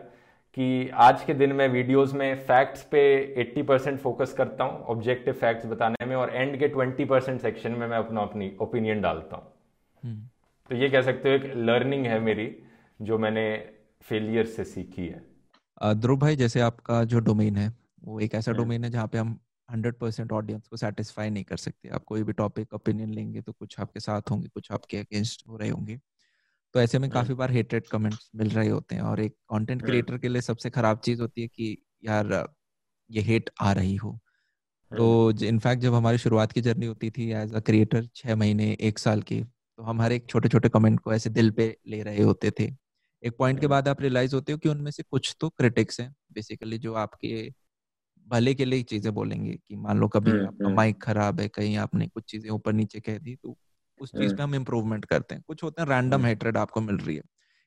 [0.56, 3.02] कि आज के दिन में वीडियोस में फैक्ट्स पे
[3.44, 7.72] 80 परसेंट फोकस करता हूँ ऑब्जेक्टिव फैक्ट्स बताने में और एंड के 20 परसेंट सेक्शन
[7.72, 9.52] में मैं अपना अपनी ओपिनियन डालता हूँ
[10.04, 10.28] हम्म।
[10.70, 12.50] तो ये कह सकते हो एक लर्निंग है मेरी
[13.00, 13.46] जो मैंने
[14.04, 17.72] फेलियर से सीखी है ध्रुव भाई जैसे आपका जो डोमेन है
[18.04, 21.44] वो एक ऐसा डोमेन हम्म। है जहाँ पे हम हंड्रेड परसेंट ऑडियंस को सेटिस्फाई नहीं
[21.44, 24.98] कर सकते आप कोई भी टॉपिक ओपिनियन लेंगे तो कुछ आपके साथ होंगे कुछ आपके
[24.98, 25.98] अगेंस्ट हो रहे होंगे
[26.74, 29.84] तो ऐसे में काफ़ी हम्म। बार हेटेड कमेंट्स मिल रहे होते हैं और एक कंटेंट
[29.84, 32.32] क्रिएटर हम्म। के लिए सबसे खराब चीज़ होती है कि यार
[33.10, 34.18] ये हेट आ रही हो
[34.90, 38.76] तो इनफैक्ट हम्म। जब हमारी शुरुआत की जर्नी होती थी एज अ क्रिएटर छह महीने
[38.80, 42.02] एक साल की तो हम हर एक छोटे छोटे कमेंट को ऐसे दिल पे ले
[42.02, 42.70] रहे होते थे
[43.22, 46.14] एक पॉइंट के बाद आप रियलाइज़ होते हो कि उनमें से कुछ तो क्रिटिक्स हैं
[46.32, 47.50] बेसिकली जो आपके
[48.26, 52.06] भले के लिए चीज़ें बोलेंगे कि मान लो कभी आपका माइक खराब है कहीं आपने
[52.06, 53.56] कुछ चीज़ें ऊपर नीचे कह दी तो
[54.00, 57.16] उस चीज़ पे हम इम्प्रूवमेंट करते हैं। कुछ होते हैं रैंडम हेटरेड आपको मिल रही
[57.16, 57.22] है।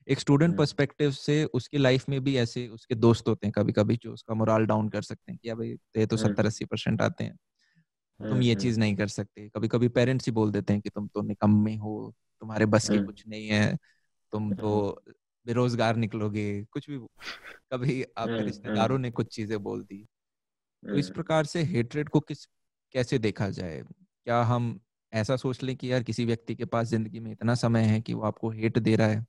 [0.08, 3.96] एक स्टूडेंट पर्सपेक्टिव से उसकी लाइफ में भी ऐसे उसके दोस्त होते हैं कभी कभी
[3.96, 7.24] जो उसका मोरल डाउन कर सकते हैं कि भाई ये तो सत्तर अस्सी परसेंट आते
[7.24, 7.36] हैं।
[8.20, 11.06] तुम ये चीज़ नहीं कर सकते। कभी कभी पेरेंट्स ही बोल देते हैं कि तुम
[11.08, 13.76] तो निकम्मे हो तुम्हारे बस की कुछ नहीं है
[14.32, 15.02] तुम तो
[15.46, 16.98] बेरोजगार निकलोगे कुछ भी
[17.72, 20.06] कभी आपके रिश्तेदारों ने कुछ चीज़ें बोल दी।
[20.82, 22.46] तो इस प्रकार से हेट्रेड को किस
[22.94, 23.82] कैसे देखा जाए?
[23.82, 24.80] क्या हम
[25.14, 28.14] ऐसा सोच लें कि यार किसी व्यक्ति के पास ज़िंदगी में इतना समय है कि
[28.14, 29.26] वो आपको हेट दे रहा है।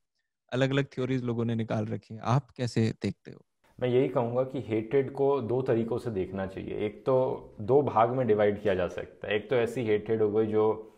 [0.52, 3.41] अलग अलग थ्योरीज लोगों ने निकाल रखी है। आप कैसे देखते हो?
[3.80, 8.10] मैं यही कहूँगा कि हेटेड को दो तरीकों से देखना चाहिए। एक तो दो भाग
[8.10, 10.91] में डिवाइड किया जा सकता है। एक तो ऐसी हेटेड हो गई जो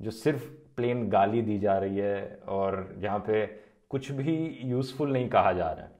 [0.00, 0.44] जो सिर्फ़
[0.76, 3.46] प्लेन गाली दी जा रही है और जहाँ पे
[3.90, 5.96] कुछ भी यूज़फुल नहीं कहा जा रहा है।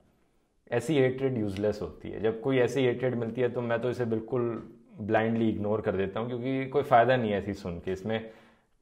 [0.71, 4.05] ऐसी हेटेड यूजलेस होती है। जब कोई ऐसी हेटेड मिलती है तो मैं तो इसे
[4.05, 4.45] बिल्कुल
[5.01, 8.31] ब्लाइंडली इग्नोर कर देता हूँ, क्योंकि कोई फ़ायदा नहीं है ऐसी सुन के। इसमें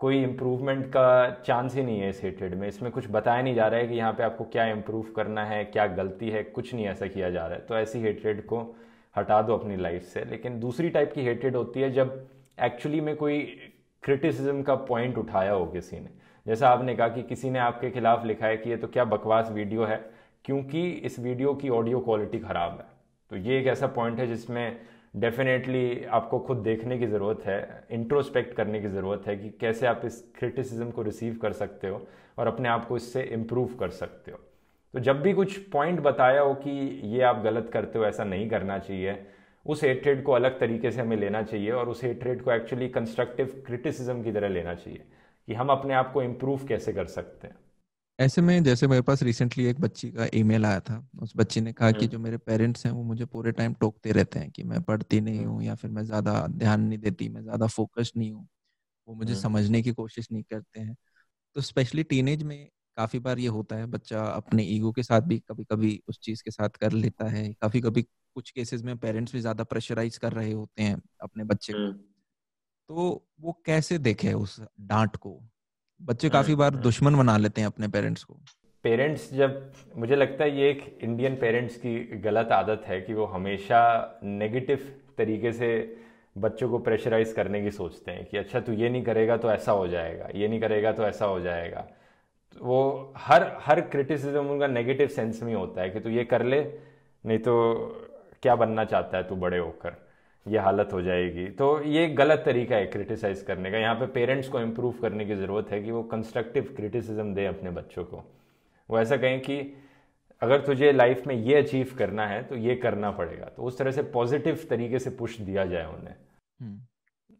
[0.00, 3.66] कोई इम्प्रूवमेंट का चांस ही नहीं है इस हेटेड में। इसमें कुछ बताया नहीं जा
[3.66, 6.86] रहा है कि यहाँ पे आपको क्या इम्प्रूव करना है, क्या गलती है, कुछ नहीं
[6.86, 8.60] ऐसा किया जा रहा है। तो ऐसी हेटेड को
[9.16, 12.26] हटा दो अपनी लाइफ से। लेकिन दूसरी टाइप की हेटेड होती है जब
[12.58, 13.40] एक्चुअली में कोई
[14.02, 16.10] क्रिटिसिज्म का पॉइंट उठाया हो किसी ने।
[16.46, 19.50] जैसा आपने कहा कि किसी ने आपके खिलाफ लिखा है कि ये तो क्या बकवास
[19.50, 19.96] वीडियो है,
[20.44, 22.86] क्योंकि इस वीडियो की ऑडियो क्वालिटी ख़राब है।
[23.30, 24.78] तो ये एक ऐसा पॉइंट है जिसमें
[25.16, 30.02] डेफिनेटली आपको खुद देखने की ज़रूरत है इंट्रोस्पेक्ट करने की ज़रूरत है कि कैसे आप
[30.04, 32.06] इस क्रिटिसिज्म को रिसीव कर सकते हो
[32.38, 34.38] और अपने आप को इससे इम्प्रूव कर सकते हो।
[34.94, 36.70] तो जब भी कुछ पॉइंट बताया हो कि
[37.04, 39.26] ये आप गलत करते हो, ऐसा नहीं करना चाहिए।
[39.66, 43.62] उस हेट्रेड को अलग तरीके से हमें लेना चाहिए और उस हेट्रेड को एक्चुअली कंस्ट्रक्टिव
[43.66, 45.02] क्रिटिसिज्म की तरह लेना चाहिए
[45.48, 47.56] कि हम अपने आप को इम्प्रूव कैसे कर सकते हैं।
[48.18, 51.72] ऐसे में जैसे मेरे पास रिसेंटली एक बच्ची का ईमेल आया था। उस बच्ची ने
[51.72, 54.62] कहा कि हम्म। जो मेरे पेरेंट्स हैं वो मुझे पूरे टाइम टोकते रहते हैं कि
[54.64, 58.30] मैं पढ़ती नहीं हूँ या फिर मैं ज़्यादा ध्यान नहीं देती मैं ज़्यादा फोकस नहीं
[58.32, 58.46] हूँ।
[59.08, 60.96] वो मुझे हम्म। समझने की कोशिश नहीं करते हैं।
[61.56, 62.58] तो स्पेशली टीनेज में
[62.96, 66.42] काफ़ी बार ये होता है बच्चा अपने ईगो के साथ भी कभी कभी उस चीज़
[66.44, 68.02] के साथ कर लेता है। काफ़ी कभी
[68.36, 72.06] कुछ केसेस में पेरेंट्स भी ज़्यादा प्रेशराइज कर रहे होते हैं अपने बच्चे को। हम्म।
[72.90, 75.40] तो वो कैसे देखे उस डांट को?
[76.00, 78.36] बच्चे काफ़ी हम्म, बार हम्म। दुश्मन बना लेते हैं अपने पेरेंट्स को।
[78.84, 83.24] पेरेंट्स जब मुझे लगता है ये एक इंडियन पेरेंट्स की गलत आदत है कि वो
[83.24, 83.80] हमेशा
[84.22, 85.70] नेगेटिव तरीके से
[86.38, 89.72] बच्चों को प्रेशराइज करने की सोचते हैं कि अच्छा तू ये नहीं करेगा तो ऐसा
[89.72, 94.66] हो जाएगा ये नहीं करेगा तो ऐसा हो जाएगा। तो वो हर हर क्रिटिसिज्म उनका
[94.66, 96.60] नेगेटिव सेंस में होता है कि तू ये कर ले
[97.24, 97.54] नहीं तो
[98.42, 100.05] क्या बनना चाहता है तू बड़े होकर?
[100.46, 104.48] ये हालत हो जाएगी। तो ये गलत तरीका है क्रिटिसाइज करने का। यहाँ पे पेरेंट्स
[104.48, 108.24] को इम्प्रूव करने की ज़रूरत है कि वो कंस्ट्रक्टिव क्रिटिसिज्म दे अपने बच्चों को।
[108.90, 109.58] वो ऐसा कहें कि
[110.42, 113.90] अगर तुझे लाइफ में ये अचीव करना है तो ये करना पड़ेगा। तो उस तरह
[113.90, 116.14] से पॉजिटिव तरीके से पुश दिया जाए उन्हें।
[116.60, 116.80] हम्म।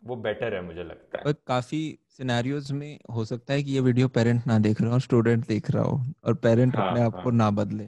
[0.04, 4.08] वो बेटर है मुझे लगता है। काफ़ी सिनेरियोज में हो सकता है कि ये वीडियो
[4.08, 7.24] पेरेंट ना देख रहा हो स्टूडेंट देख रहा हो और पेरेंट हाँ, अपने आप हाँ.
[7.24, 7.84] को ना बदले।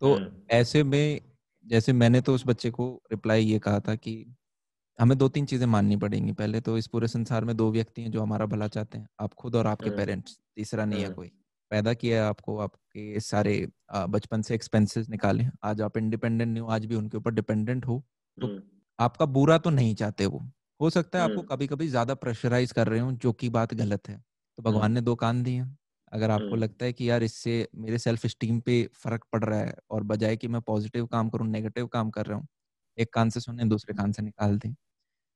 [0.00, 1.20] तो हम्म। ऐसे में
[1.64, 4.14] जैसे मैंने तो उस बच्चे को रिप्लाई ये कहा था कि
[4.98, 8.10] हमें दो तीन चीज़ें माननी पड़ेंगी। पहले तो इस पूरे संसार में दो व्यक्ति हैं
[8.10, 11.30] जो हमारा भला चाहते हैं आप खुद और आपके पेरेंट्स तीसरा नहीं है कोई।
[11.70, 13.56] पैदा किया है आपको आपके सारे
[14.08, 18.02] बचपन से एक्सपेंसेस निकाले। आज आप इंडिपेंडेंट नहीं हो आज भी उनके ऊपर डिपेंडेंट हो।
[18.38, 18.52] तो
[18.98, 20.42] आपका बुरा तो नहीं चाहते वो।
[20.80, 24.08] हो सकता है आपको कभी कभी ज़्यादा प्रेशराइज कर रहे हो जो की बात गलत
[24.08, 24.16] है।
[24.58, 25.64] तो भगवान ने दो कान दिए।
[26.14, 29.74] अगर आपको लगता है कि यार इससे मेरे सेल्फ स्टीम पे फ़र्क पड़ रहा है
[29.90, 32.46] और बजाय कि मैं पॉजिटिव काम करूँ नेगेटिव काम कर रहा हूँ
[32.98, 34.74] एक कान से सुने दूसरे कान से निकाल दें।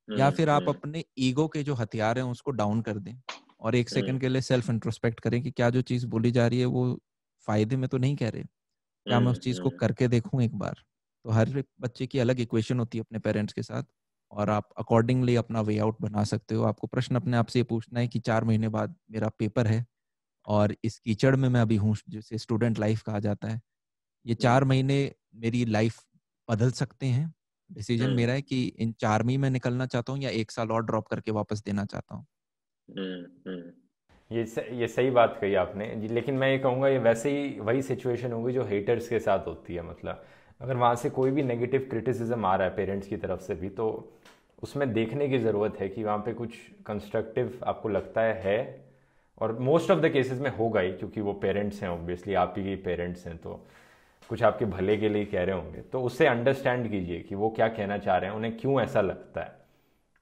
[0.08, 3.14] या फिर आप अपने ईगो के जो हथियार हैं उसको डाउन कर दें
[3.60, 6.60] और एक सेकंड के लिए सेल्फ इंट्रोस्पेक्ट करें कि क्या जो चीज़ बोली जा रही
[6.60, 6.84] है वो
[7.48, 8.42] फ़ायदे में तो नहीं कह रहे
[9.06, 10.74] क्या मैं उस चीज़ को करके देखूँ एक बार?
[11.24, 13.84] तो हर बच्चे की अलग इक्वेशन होती है अपने पेरेंट्स के साथ
[14.32, 18.00] और आप अकॉर्डिंगली अपना वे आउट बना सकते हो। आपको प्रश्न अपने आप से पूछना
[18.00, 19.84] है कि चार महीने बाद मेरा पेपर है
[20.48, 23.60] और इस कीचड़ में मैं अभी हूँ जिसे स्टूडेंट लाइफ कहा जाता है।
[24.26, 26.00] ये चार महीने मेरी लाइफ
[26.50, 27.34] बदल सकते हैं।
[27.70, 30.84] डिसीज़न मेरा है कि इन चार में मैं निकलना चाहता हूँ या एक साल और
[30.84, 32.26] ड्रॉप करके वापस देना चाहता हूँ।
[34.30, 37.82] ये स, ये सही बात कही आपने। लेकिन मैं ये कहूँगा ये वैसे ही वही
[37.82, 40.24] सिचुएशन होगी जो हेटर्स के साथ होती है मतलब।
[40.60, 43.68] अगर वहाँ से कोई भी नेगेटिव क्रिटिसिज्म आ रहा है पेरेंट्स की तरफ़ से भी
[43.68, 43.88] तो
[44.62, 46.56] उसमें देखने की ज़रूरत है कि वहाँ पे कुछ
[46.86, 48.87] कंस्ट्रक्टिव आपको लगता है है
[49.38, 52.74] और मोस्ट ऑफ़ द केसेस में होगा ही, क्योंकि वो पेरेंट्स हैं ऑब्वियसली आप ही
[52.84, 53.54] पेरेंट्स हैं तो
[54.30, 57.68] कुछ आपके भले के लिए कह रहे होंगे। तो उससे अंडरस्टैंड कीजिए कि वो क्या
[57.68, 59.56] कहना चाह रहे हैं, उन्हें क्यों ऐसा लगता है।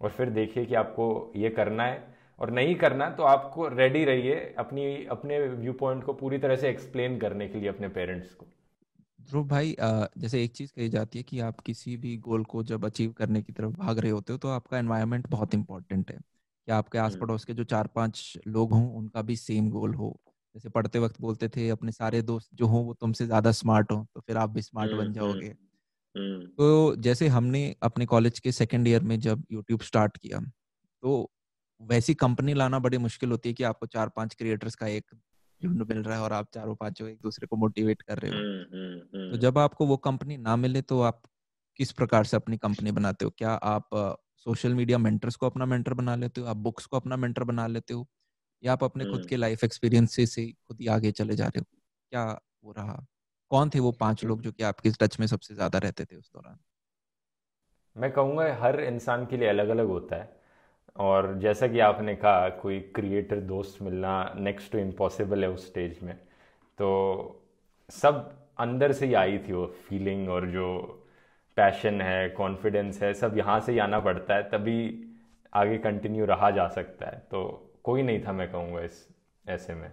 [0.01, 2.03] और फिर देखिए कि आपको ये करना है
[2.39, 6.69] और नहीं करना तो आपको रेडी रहिए अपनी, अपने व्यू पॉइंट को पूरी तरह से
[6.69, 8.47] एक्सप्लेन करने के लिए अपने पेरेंट्स को।
[9.21, 12.85] ध्रुव भाई जैसे एक चीज़ कही जाती है कि आप किसी भी गोल को जब
[12.85, 16.19] अचीव करने की तरफ़ भाग रहे होते हो तो आपका एनवायरनमेंट बहुत इंपॉर्टेंट है।
[16.69, 20.17] कि आपके आस। पड़ोस के जो चार पाँच लोग हों उनका भी सेम गोल हो।
[20.55, 24.07] जैसे पढ़ते वक्त बोलते थे अपने सारे दोस्त जो हों वो तुमसे ज़्यादा स्मार्ट हो।
[24.15, 25.55] तो फिर आप भी स्मार्ट बन जाओगे।
[26.59, 30.39] तो जैसे हमने अपने कॉलेज के सेकेंड ईयर में जब यूट्यूब स्टार्ट किया
[31.03, 31.31] तो
[31.81, 35.15] वैसी कंपनी लाना बड़ी मुश्किल होती है कि आपको चार पाँच क्रिएटर्स का एक
[35.61, 38.43] झुंड मिल रहा है और आप चारों पाँचों एक दूसरे को मोटिवेट कर रहे हो।
[39.31, 41.23] तो जब आपको वो कंपनी ना मिले तो आप
[41.79, 43.31] किस प्रकार से अपनी कंपनी बनाते हो?
[43.33, 43.91] क्या आप
[44.47, 47.67] सोशल मीडिया मेंटर्स को अपना मेंटर बना लेते हो आप बुक्स को अपना मेंटर बना
[47.67, 48.07] लेते हो
[48.63, 51.67] या आप अपने खुद के लाइफ एक्सपीरियंस से खुद ही आगे चले जा रहे हो?
[52.13, 52.25] क्या
[52.65, 53.07] वो रहा?
[53.51, 56.31] कौन थे वो पाँच लोग जो कि आपके टच में सबसे ज़्यादा रहते थे उस
[56.35, 56.59] दौरान?
[57.97, 60.37] मैं कहूँगा हर इंसान के लिए अलग अलग होता है
[60.97, 65.99] और जैसा कि आपने कहा कोई क्रिएटर दोस्त मिलना नेक्स्ट टू इम्पॉसिबल है उस स्टेज
[66.03, 66.15] में
[66.79, 66.89] तो
[67.89, 68.17] सब
[68.59, 70.67] अंदर से ही आई थी वो फीलिंग और जो
[71.57, 74.79] पैशन है कॉन्फिडेंस है सब यहाँ से ही आना पड़ता है तभी
[75.53, 77.45] आगे कंटिन्यू रहा जा सकता है। तो
[77.85, 79.07] कोई नहीं था मैं कहूँगा इस
[79.45, 79.91] ऐसे में।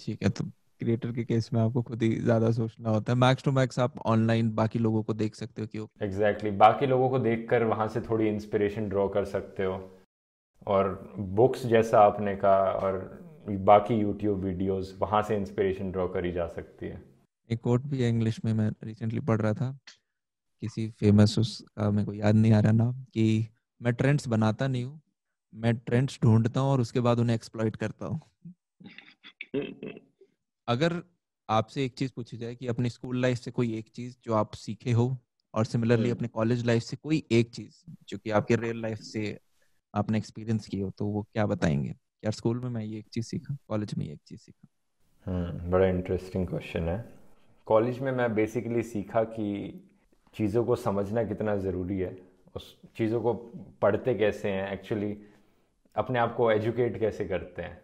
[0.00, 0.44] ठीक है तो
[0.80, 3.98] क्रिएटर के केस में आपको खुद ही ज़्यादा सोचना होता है। मैक्स टू मैक्स आप
[4.06, 6.58] ऑनलाइन बाकी लोगों को देख सकते हो कि एग्जैक्टली exactly.
[6.60, 9.78] बाकी लोगों को देखकर वहाँ से थोड़ी इंस्पिरेशन ड्रॉ कर सकते हो।
[10.66, 12.98] और बुक्स जैसा आपने कहा और
[13.48, 17.02] बाकी यूट्यूब वीडियोस वहाँ से इंस्पिरेशन ड्रॉ करी जा सकती है।
[17.50, 19.76] एक कोट भी है इंग्लिश में मैं रिसेंटली पढ़ रहा था।
[20.64, 23.48] किसी फ़ेमस उसका मेरे को याद नहीं आ रहा नाम कि
[23.82, 25.00] मैं ट्रेंड्स बनाता नहीं हूँ
[25.54, 28.20] मैं ट्रेंड्स ढूंढता हूँ और उसके बाद उन्हें एक्सप्लॉइट करता हूँ।
[30.68, 31.02] अगर
[31.48, 34.54] आपसे एक चीज़ पूछी जाए कि अपनी स्कूल लाइफ से कोई एक चीज़ जो आप
[34.54, 35.18] सीखे हो
[35.54, 37.74] और सिमिलरली हम्म। अपने कॉलेज लाइफ से कोई एक चीज़
[38.08, 39.38] जो कि आपके रियल लाइफ से
[39.94, 41.90] आपने एक्सपीरियंस की हो तो वो क्या बताएँगे?
[42.24, 44.68] यार स्कूल में मैं ये एक चीज़ सीखा कॉलेज में ये एक चीज़ सीखा?
[45.26, 47.14] हम्म बड़ा इंटरेस्टिंग क्वेश्चन है।
[47.66, 49.46] कॉलेज में मैं बेसिकली सीखा कि
[50.34, 52.16] चीज़ों को समझना कितना ज़रूरी है?
[52.56, 53.34] उस चीज़ों को
[53.82, 54.72] पढ़ते कैसे हैं?
[54.72, 55.16] एक्चुअली
[55.96, 57.80] अपने आप को एजुकेट कैसे करते हैं?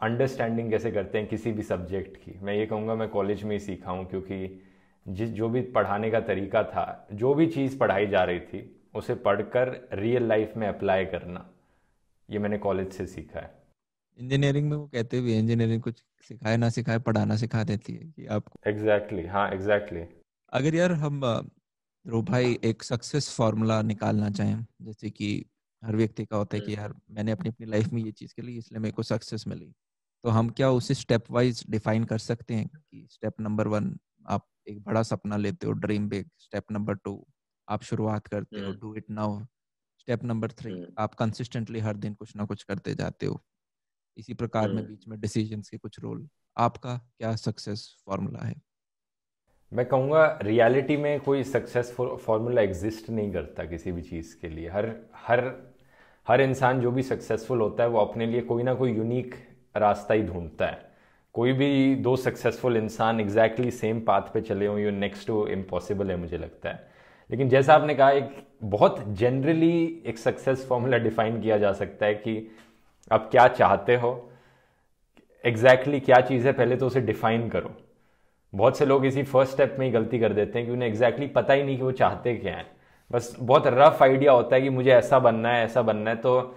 [0.00, 2.38] अंडरस्टैंडिंग कैसे करते हैं किसी भी सब्जेक्ट की?
[2.42, 4.62] मैं ये कहूँगा मैं कॉलेज में ही सीखा हूँ क्योंकि
[5.08, 9.14] जिस जो भी पढ़ाने का तरीका था जो भी चीज़ पढ़ाई जा रही थी उसे
[9.14, 11.48] पढ़कर रियल लाइफ में अप्लाई करना
[12.30, 13.50] ये मैंने कॉलेज से सीखा है।
[14.18, 18.26] इंजीनियरिंग में वो कहते हुए इंजीनियरिंग कुछ सिखाए ना सिखाए पढ़ाना सिखा देती है कि
[18.26, 20.21] आपको एग्जैक्टली exactly, हाँ एग्जैक्टली exactly.
[20.52, 21.20] अगर यार हम
[22.06, 25.28] ध्रुव भाई एक सक्सेस फार्मूला निकालना चाहें जैसे कि
[25.84, 28.34] हर व्यक्ति का होता है कि हम्म। यार मैंने अपनी अपनी लाइफ में ये चीज़
[28.34, 29.72] के लिए इसलिए मेरे को सक्सेस मिली।
[30.24, 34.46] तो हम क्या उसे स्टेप वाइज डिफाइन कर सकते हैं कि स्टेप नंबर वन आप
[34.68, 37.26] एक बड़ा सपना लेते हो dream big step number two
[37.68, 39.40] आप शुरुआत करते हो do it now
[39.98, 43.42] step number three आप कंसिस्टेंटली हर दिन कुछ ना कुछ करते जाते हो।
[44.16, 48.60] इसी प्रकार में हम्म। बीच में डिसीजंस के कुछ रोल आपका क्या सक्सेस फॉर्मूला है?
[49.72, 54.68] मैं कहूँगा रियलिटी में कोई सक्सेसफुल फॉर्मूला एग्जिस्ट नहीं करता किसी भी चीज़ के लिए।
[54.68, 55.40] हर हर
[56.28, 59.34] हर इंसान जो भी सक्सेसफुल होता है, वो अपने लिए कोई ना कोई यूनिक
[59.76, 60.90] रास्ता ही ढूंढता है।
[61.34, 66.10] कोई भी दो सक्सेसफुल इंसान एग्जैक्टली सेम पाथ पे चले हों ये नेक्स्ट टू इम्पॉसिबल
[66.10, 66.88] है मुझे लगता है।
[67.30, 72.14] लेकिन जैसा आपने कहा, एक बहुत जनरली एक सक्सेस फॉर्मूला डिफाइन किया जा सकता है
[72.14, 72.50] कि
[73.12, 74.32] आप क्या चाहते हो
[75.44, 77.74] एग्जैक्टली exactly क्या चीज़ है, पहले तो उसे डिफाइन करो।
[78.52, 81.26] बहुत से लोग इसी फ़र्स्ट स्टेप में ही गलती कर देते हैं कि उन्हें एग्जैक्टली
[81.26, 82.66] exactly पता ही नहीं कि वो चाहते क्या है।
[83.10, 86.56] बस बहुत रफ आइडिया होता है कि मुझे ऐसा बनना है, ऐसा बनना है तो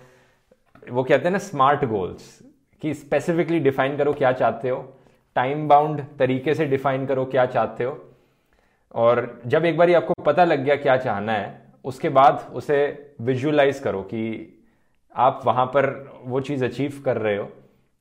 [0.91, 2.39] वो कहते हैं ना स्मार्ट गोल्स
[2.81, 4.77] कि स्पेसिफिकली डिफाइन करो क्या चाहते हो
[5.35, 7.97] टाइम बाउंड तरीके से डिफाइन करो क्या चाहते हो,
[8.95, 12.77] और जब एक बार आपको पता लग गया क्या चाहना है, उसके बाद उसे
[13.21, 14.51] विजुअलाइज करो कि
[15.15, 15.87] आप वहाँ पर
[16.23, 17.49] वो चीज़ अचीव कर रहे हो।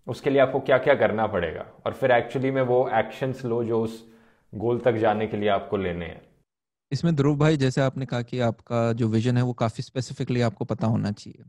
[0.06, 1.66] उसके लिए आपको क्या क्या करना पड़ेगा?
[1.86, 4.02] और फिर एक्चुअली में वो एक्शंस लो जो उस
[4.52, 6.22] गोल तक जाने के लिए आपको लेने हैं।
[6.92, 10.64] इसमें ध्रुव भाई जैसे आपने कहा कि आपका जो विजन है वो काफ़ी स्पेसिफिकली आपको
[10.64, 11.44] पता होना चाहिए।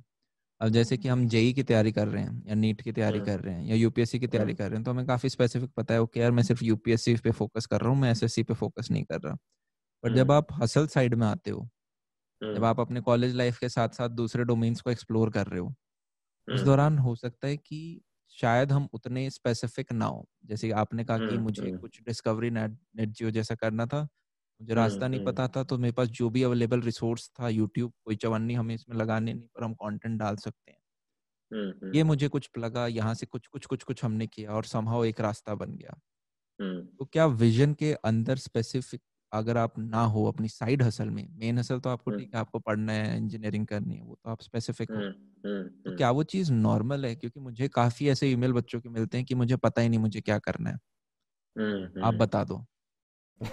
[0.62, 3.40] अब जैसे कि हम जेई की तैयारी कर रहे हैं या नीट की तैयारी कर
[3.40, 6.02] रहे हैं या यूपीएससी की तैयारी कर रहे हैं तो हमें काफ़ी स्पेसिफिक पता है
[6.02, 9.04] ओके यार मैं सिर्फ़ यूपीएससी पे फोकस कर रहा हूँ मैं एसएससी पे फोकस नहीं
[9.06, 9.36] कर रहा।
[10.04, 11.68] पर जब आप हसल साइड में आते हो
[12.52, 15.74] जब आप अपने कॉलेज लाइफ के साथ साथ दूसरे डोमेन्स को एक्सप्लोर कर रहे हो
[16.48, 18.02] उस दौरान हो सकता है कि
[18.38, 23.10] शायद हम उतने स्पेसिफिक ना हो। जैसे आपने कहा कि मुझे कुछ डिस्कवरी नेट नेट
[23.12, 24.02] जियो जैसा करना था
[24.62, 28.16] मुझे रास्ता नहीं पता था तो मेरे पास जो भी अवेलेबल रिसोर्स था यूट्यूब कोई
[28.18, 30.78] चवन्नी हमें इसमें लगाने नहीं पर हम कंटेंट डाल सकते हैं।
[31.92, 35.20] ये मुझे कुछ लगा यहाँ से कुछ कुछ कुछ कुछ हमने किया और समहाउ एक
[35.22, 36.00] रास्ता बन गया।
[37.00, 39.02] तो क्या विजन के अंदर स्पेसिफिक
[39.36, 42.60] अगर आप ना हो अपनी साइड हसल में मेन हसल तो आपको ठीक है आपको
[42.60, 45.06] पढ़ना है इंजीनियरिंग करनी है वो तो आप स्पेसिफिक हो।
[45.86, 47.16] तो क्या वो चीज़ नॉर्मल है?
[47.16, 50.22] क्योंकि मुझे काफ़ी ऐसे ईमेल बच्चों के मिलते हैं कि मुझे पता ही नहीं मुझे
[50.22, 50.78] क्या करना है।
[52.04, 52.66] आप बता दो।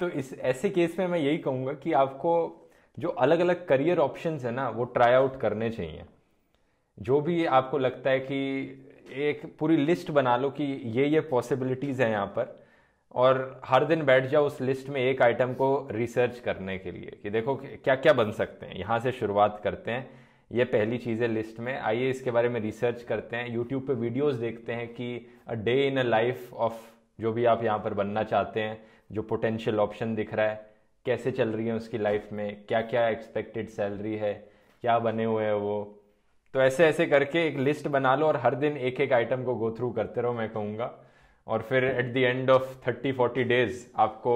[0.00, 2.32] तो इस ऐसे केस में मैं यही कहूँगा कि आपको
[2.98, 6.04] जो अलग अलग करियर ऑप्शन है ना वो ट्राई आउट करने चाहिए।
[6.98, 8.36] जो भी आपको लगता है कि
[9.22, 10.64] एक पूरी लिस्ट बना लो कि
[10.98, 12.61] ये ये पॉसिबिलिटीज़ हैं यहाँ पर।
[13.14, 17.18] और हर दिन बैठ जाओ उस लिस्ट में एक आइटम को रिसर्च करने के लिए
[17.22, 20.08] कि देखो क्या क्या बन सकते हैं। यहाँ से शुरुआत करते हैं।
[20.50, 23.94] ये पहली चीज़ है लिस्ट में। आइए इसके बारे में रिसर्च करते हैं। यूट्यूब पे
[23.94, 26.80] वीडियोस देखते हैं कि a day in a life of
[27.18, 30.70] जो भी आप यहाँ पर बनना चाहते हैं, जो पोटेंशियल ऑप्शन दिख रहा है,
[31.06, 34.32] कैसे चल रही है उसकी लाइफ में क्या क्या एक्सपेक्टेड सैलरी है,
[34.82, 36.02] क्या बने हुए हैं वो।
[36.54, 39.54] तो ऐसे ऐसे करके एक लिस्ट बना लो और हर दिन एक एक आइटम को
[39.54, 40.86] गो थ्रू करते रहो, मैं कहूँगा।
[41.46, 44.34] और फिर at the end of thirty forty days आपको,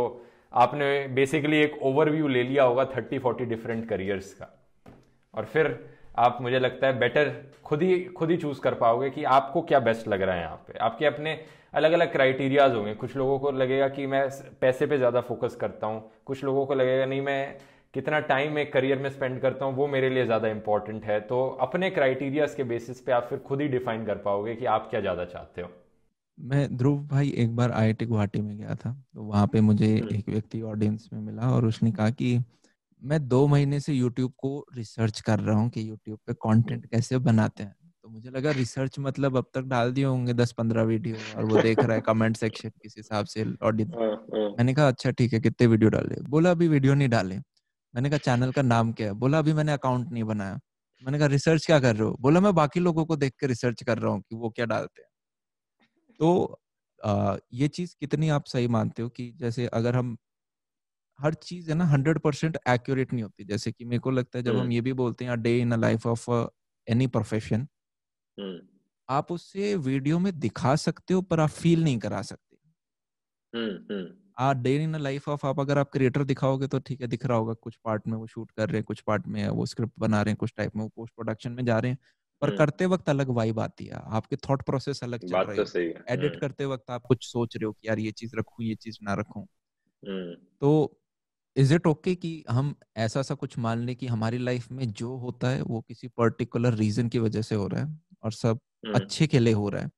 [0.55, 4.53] आपने बेसिकली एक ओवरव्यू ले लिया होगा थर्टी फोर्टी डिफरेंट करियर्स का।
[5.35, 5.79] और फिर
[6.19, 7.33] आप, मुझे लगता है बेटर
[7.65, 10.65] खुद ही खुद ही चूज़ कर पाओगे कि आपको क्या बेस्ट लग रहा है यहाँ
[10.69, 11.39] पे। आपके अपने
[11.75, 14.29] अलग अलग क्राइटेरियाज होंगे। कुछ लोगों को लगेगा कि मैं
[14.61, 17.57] पैसे पे ज़्यादा फोकस करता हूँ। कुछ लोगों को लगेगा, नहीं, मैं
[17.95, 21.47] कितना टाइम एक करियर में स्पेंड करता हूँ, वो मेरे लिए ज़्यादा इंपॉर्टेंट है। तो
[21.61, 25.01] अपने क्राइटेरियाज के बेसिस पे आप फिर खुद ही डिफाइन कर पाओगे कि आप क्या
[25.01, 25.69] ज़्यादा चाहते हो।
[26.39, 30.15] मैं ध्रुव भाई एक बार आई गुवाहाटी में गया था तो वहाँ पे मुझे हम्म।
[30.15, 32.41] एक व्यक्ति ऑडियंस में मिला और उसने कहा कि
[33.03, 37.19] मैं दो महीने से यूट्यूब को रिसर्च कर रहा हूँ कि यूट्यूब पे कंटेंट कैसे
[37.19, 41.17] बनाते हैं। तो मुझे लगा रिसर्च मतलब अब तक डाल दिए होंगे दस पंद्रह वीडियो
[41.37, 44.89] और वो देख रहा है कमेंट सेक्शन किस हिसाब से ऑडियंस हाँ, हाँ। मैंने कहा
[44.89, 46.23] अच्छा ठीक है कितने वीडियो डाले?
[46.29, 47.37] बोला अभी वीडियो नहीं डाले।
[47.95, 49.13] मैंने कहा चैनल का नाम क्या है?
[49.13, 50.61] बोला अभी मैंने अकाउंट नहीं बनाया।
[51.03, 52.17] मैंने कहा रिसर्च क्या कर रहे हो?
[52.21, 55.03] बोला मैं बाकी लोगों को देख के रिसर्च कर रहा हूँ कि वो क्या डालते
[55.03, 55.06] हैं।
[56.21, 56.61] तो
[57.01, 60.17] आ, ये चीज़ कितनी आप सही मानते हो कि जैसे अगर हम
[61.19, 64.43] हर चीज़ है ना हंड्रेड परसेंट एक्यूरेट नहीं होती। जैसे कि मेरे को लगता है
[64.45, 66.31] जब हम हम्म। ये भी बोलते हैं day in a life of
[66.87, 67.67] any profession
[69.09, 72.57] आप उससे वीडियो में दिखा सकते हो पर आप फील नहीं करा सकते।
[74.37, 77.39] A day in life of आप अगर आप क्रिएटर दिखाओगे तो ठीक है दिख रहा
[77.39, 80.21] होगा। कुछ पार्ट में वो शूट कर रहे हैं कुछ पार्ट में वो स्क्रिप्ट बना
[80.23, 81.99] रहे हैं कुछ टाइप में वो पोस्ट प्रोडक्शन में जा रहे हैं।
[82.43, 86.05] पर करते वक्त अलग वाइब आती है आपके थॉट प्रोसेस अलग चल रहे तो है।
[86.09, 88.99] एडिट करते वक्त आप कुछ सोच रहे हो कि यार ये चीज़ रखू ये चीज़
[89.03, 89.47] ना रखू।
[90.61, 90.71] तो
[91.57, 95.17] इज़ इट ओके कि हम ऐसा सा कुछ मान लें कि हमारी लाइफ में जो
[95.17, 98.59] होता है वो किसी पर्टिकुलर रीजन की वजह से हो रहा है और सब
[98.95, 99.91] अच्छे के लिए हो रहा है।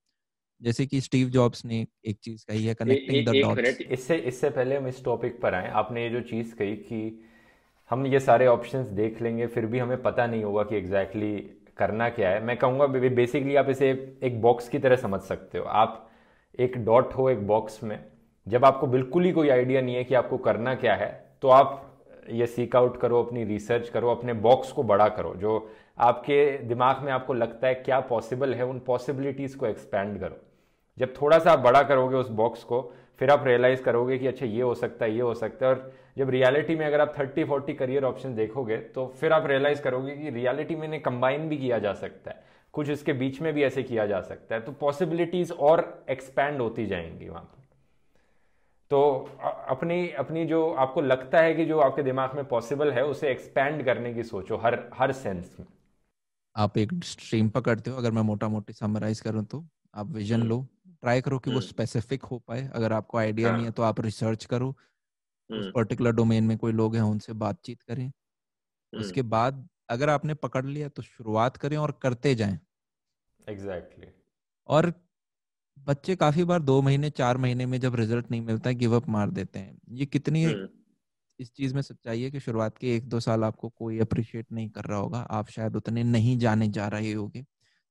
[0.63, 4.77] जैसे कि स्टीव जॉब्स ने एक चीज़ कही है कनेक्टिंग द डॉट्स इससे इससे पहले
[4.77, 7.25] हम इस टॉपिक पर आए। आपने ये जो चीज़ कही कि
[7.91, 11.68] हम ये सारे ऑप्शंस देख लेंगे फिर भी हमें पता नहीं होगा कि एग्जैक्टली exactly
[11.79, 12.43] करना क्या है?
[12.45, 13.91] मैं कहूँगा बेसिकली आप इसे
[14.23, 16.05] एक बॉक्स की तरह समझ सकते हो। आप
[16.59, 17.99] एक डॉट हो एक बॉक्स में।
[18.47, 21.11] जब आपको बिल्कुल ही कोई आइडिया नहीं है कि आपको करना क्या है
[21.43, 21.85] तो आप
[22.31, 27.03] ये सीक आउट करो, अपनी रिसर्च करो, अपने बॉक्स को बड़ा करो, जो आपके दिमाग
[27.03, 30.37] में आपको लगता है क्या पॉसिबल है, उन पॉसिबिलिटीज़ को एक्सपैंड करो।
[30.99, 32.81] जब थोड़ा सा आप बड़ा करोगे उस बॉक्स को,
[33.19, 35.93] फिर आप रियलाइज़ करोगे कि अच्छा ये हो सकता है, ये हो सकता है, और
[36.19, 40.17] जब रियलिटी में अगर आप थर्टी फोर्टी करियर ऑप्शन देखोगे तो फिर आप रियलाइज़ करोगे
[40.17, 43.63] कि रियलिटी में इन्हें कंबाइन भी किया जा सकता है कुछ इसके बीच में भी
[43.63, 47.59] ऐसे किया जा सकता है तो पॉसिबिलिटीज़ और एक्सपैंड होती जाएँगी वहाँ पर
[48.91, 49.01] तो
[49.69, 53.85] अपनी अपनी जो आपको लगता है कि जो आपके दिमाग में पॉसिबल है उसे एक्सपैंड
[53.85, 55.67] करने की सोचो हर हर सेंस में
[56.57, 60.67] आप एक स्ट्रीम पकड़ते हो अगर मैं मोटा मोटी समराइज करूँ तो आप विजन। लो
[61.03, 63.83] ट्राई करो कि वो स्पेसिफिक हम्म। हो पाए अगर आपको आइडिया नहीं है हाँ। तो
[63.83, 64.77] आप रिसर्च करो
[65.51, 68.13] उस पर्टिकुलर हम्म। डोमेन में कोई लोग हैं उनसे बातचीत करें।
[68.93, 72.59] उसके बाद अगर आपने पकड़ लिया तो शुरुआत करें और करते जाएँ।
[73.49, 74.25] Exactly exactly.
[74.67, 74.93] और
[75.79, 79.09] बच्चे काफ़ी बार दो महीने चार महीने में जब रिज़ल्ट नहीं मिलता है गिव अप
[79.09, 80.69] मार देते हैं। ये कितनी
[81.41, 84.71] इस चीज़ में सच्चाई है कि शुरुआत के एक दो साल आपको कोई अप्रिशिएट नहीं
[84.71, 87.47] कर रहा होगा। आप शायद उतने नहीं जाने जा रहे होगे।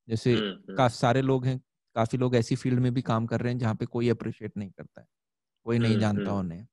[0.08, 1.62] जैसे हम्म, हम्म। काफ़ी सारे लोग हैं
[1.96, 4.72] काफ़ी लोग ऐसी फ़ील्ड में भी काम कर रहे हैं जहाँ पे कोई अप्रिशिएट नहीं
[4.72, 5.08] करता है।
[5.64, 6.68] कोई नहीं हम्म, जानता उन्हें।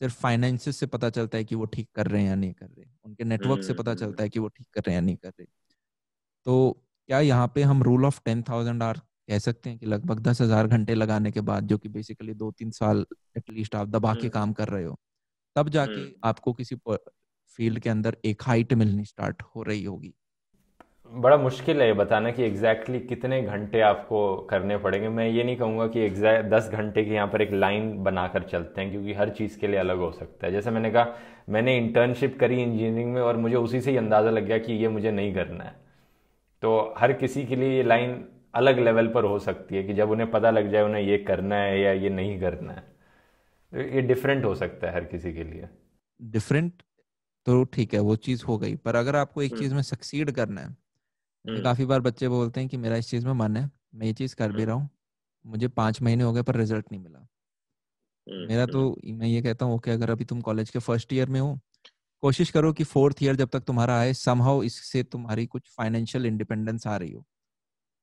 [0.00, 2.66] सिर्फ़ फाइनेंसिस से पता चलता है कि वो ठीक कर रहे हैं या नहीं कर
[2.68, 5.16] रहे। उनके नेटवर्क से पता चलता है कि वो ठीक कर रहे हैं या नहीं
[5.16, 5.46] कर रहे।
[6.46, 6.72] तो
[7.08, 10.40] क्या यहाँ पे हम rule of ten thousand hour कह सकते हैं कि लगभग दस
[10.40, 13.04] हज़ार घंटे लगाने के बाद जो कि बेसिकली दो तीन साल
[13.36, 14.98] एटलीस्ट आप दबा के काम कर रहे हो
[15.56, 16.76] तब जाके हम्म। आपको किसी
[17.58, 20.14] फ़ील्ड के अंदर एक हाइट मिलनी स्टार्ट हो रही होगी।
[21.10, 25.44] बड़ा मुश्किल है ये बताना कि एग्जैक्टली exactly कितने घंटे आपको करने पड़ेंगे। मैं ये
[25.44, 29.12] नहीं कहूँगा कि एग्जैक्ट दस घंटे की यहाँ पर एक लाइन बनाकर चलते हैं क्योंकि
[29.12, 31.14] हर चीज़ के लिए अलग हो सकता है। जैसे मैंने कहा
[31.48, 34.88] मैंने इंटर्नशिप करी इंजीनियरिंग में और मुझे उसी से ही अंदाज़ा लग गया कि ये
[34.88, 35.74] मुझे नहीं करना है।
[36.62, 40.10] तो हर किसी के लिए ये लाइन अलग लेवल पर हो सकती है कि जब
[40.10, 44.44] उन्हें पता लग जाए उन्हें ये करना है या ये नहीं करना है। ये डिफरेंट
[44.44, 45.68] हो सकता है हर किसी के लिए।
[46.20, 46.72] डिफरेंट
[47.46, 50.30] तो ठीक है वो चीज़ हो गई। पर अगर आपको एक हम्म। चीज़ में सक्सीड
[50.30, 50.76] करना है
[51.44, 54.12] हम्म। काफ़ी बार बच्चे बोलते हैं कि मेरा इस चीज़ में मन है मैं ये
[54.14, 54.88] चीज़ कर भी हम्म। रहा हूँ
[55.44, 57.26] मुझे पाँच महीने हो गए पर रिज़ल्ट नहीं मिला।
[58.42, 58.80] मेरा तो
[59.12, 61.58] मैं ये कहता हूँ ओके अगर अभी तुम कॉलेज के फ़र्स्ट ईयर में हो
[62.22, 66.86] कोशिश करो कि फोर्थ ईयर जब तक तुम्हारा आए समहाउ इससे तुम्हारी कुछ फाइनेंशियल इंडिपेंडेंस
[66.86, 67.24] आ रही हो।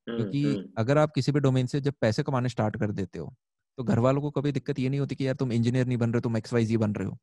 [0.07, 3.19] हम्म, क्योंकि हम्म, अगर आप किसी भी डोमेन से जब पैसे कमाने स्टार्ट कर देते
[3.19, 3.33] हो
[3.77, 6.09] तो घर वालों को कभी दिक्कत ये नहीं होती कि यार तुम इंजीनियर नहीं बन
[6.09, 7.17] रहे हो तुम एक्स वाई जी बन रहे हो।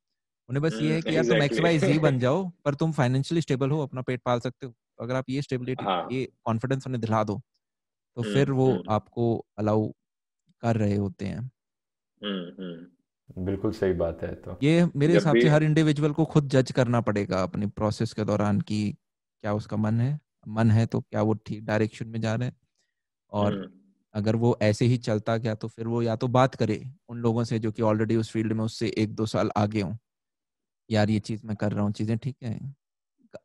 [0.48, 3.42] उन्हें बस ये है कि यार तुम एक्स वाई जी बन जाओ पर तुम फाइनेंशियली
[3.42, 7.00] स्टेबल हो अपना पेट पाल सकते हो। अगर आप ये स्टेबिलिटी हाँ। ये कॉन्फिडेंस उन्हें
[7.00, 7.40] दिला दो
[8.16, 9.88] तो हम्म, फिर वो हम्म, आपको अलाउ
[10.62, 11.50] कर रहे होते हैं।
[12.20, 16.48] हम्म, हम्म। बिल्कुल सही बात है तो। ये मेरे हिसाब से हर इंडिविजुअल को खुद
[16.48, 18.92] जज करना पड़ेगा अपनी प्रोसेस के दौरान कि
[19.44, 20.18] क्या उसका मन है।
[20.48, 22.56] मन है तो क्या वो ठीक डायरेक्शन में जा रहे हैं?
[23.32, 23.58] और
[24.14, 27.44] अगर वो ऐसे ही चलता गया तो फिर वो या तो बात करे उन लोगों
[27.44, 29.96] से जो कि ऑलरेडी उस फ़ील्ड में उससे एक दो साल आगे हों।
[30.90, 32.58] यार ये चीज़ मैं कर रहा हूँ चीज़ें ठीक है?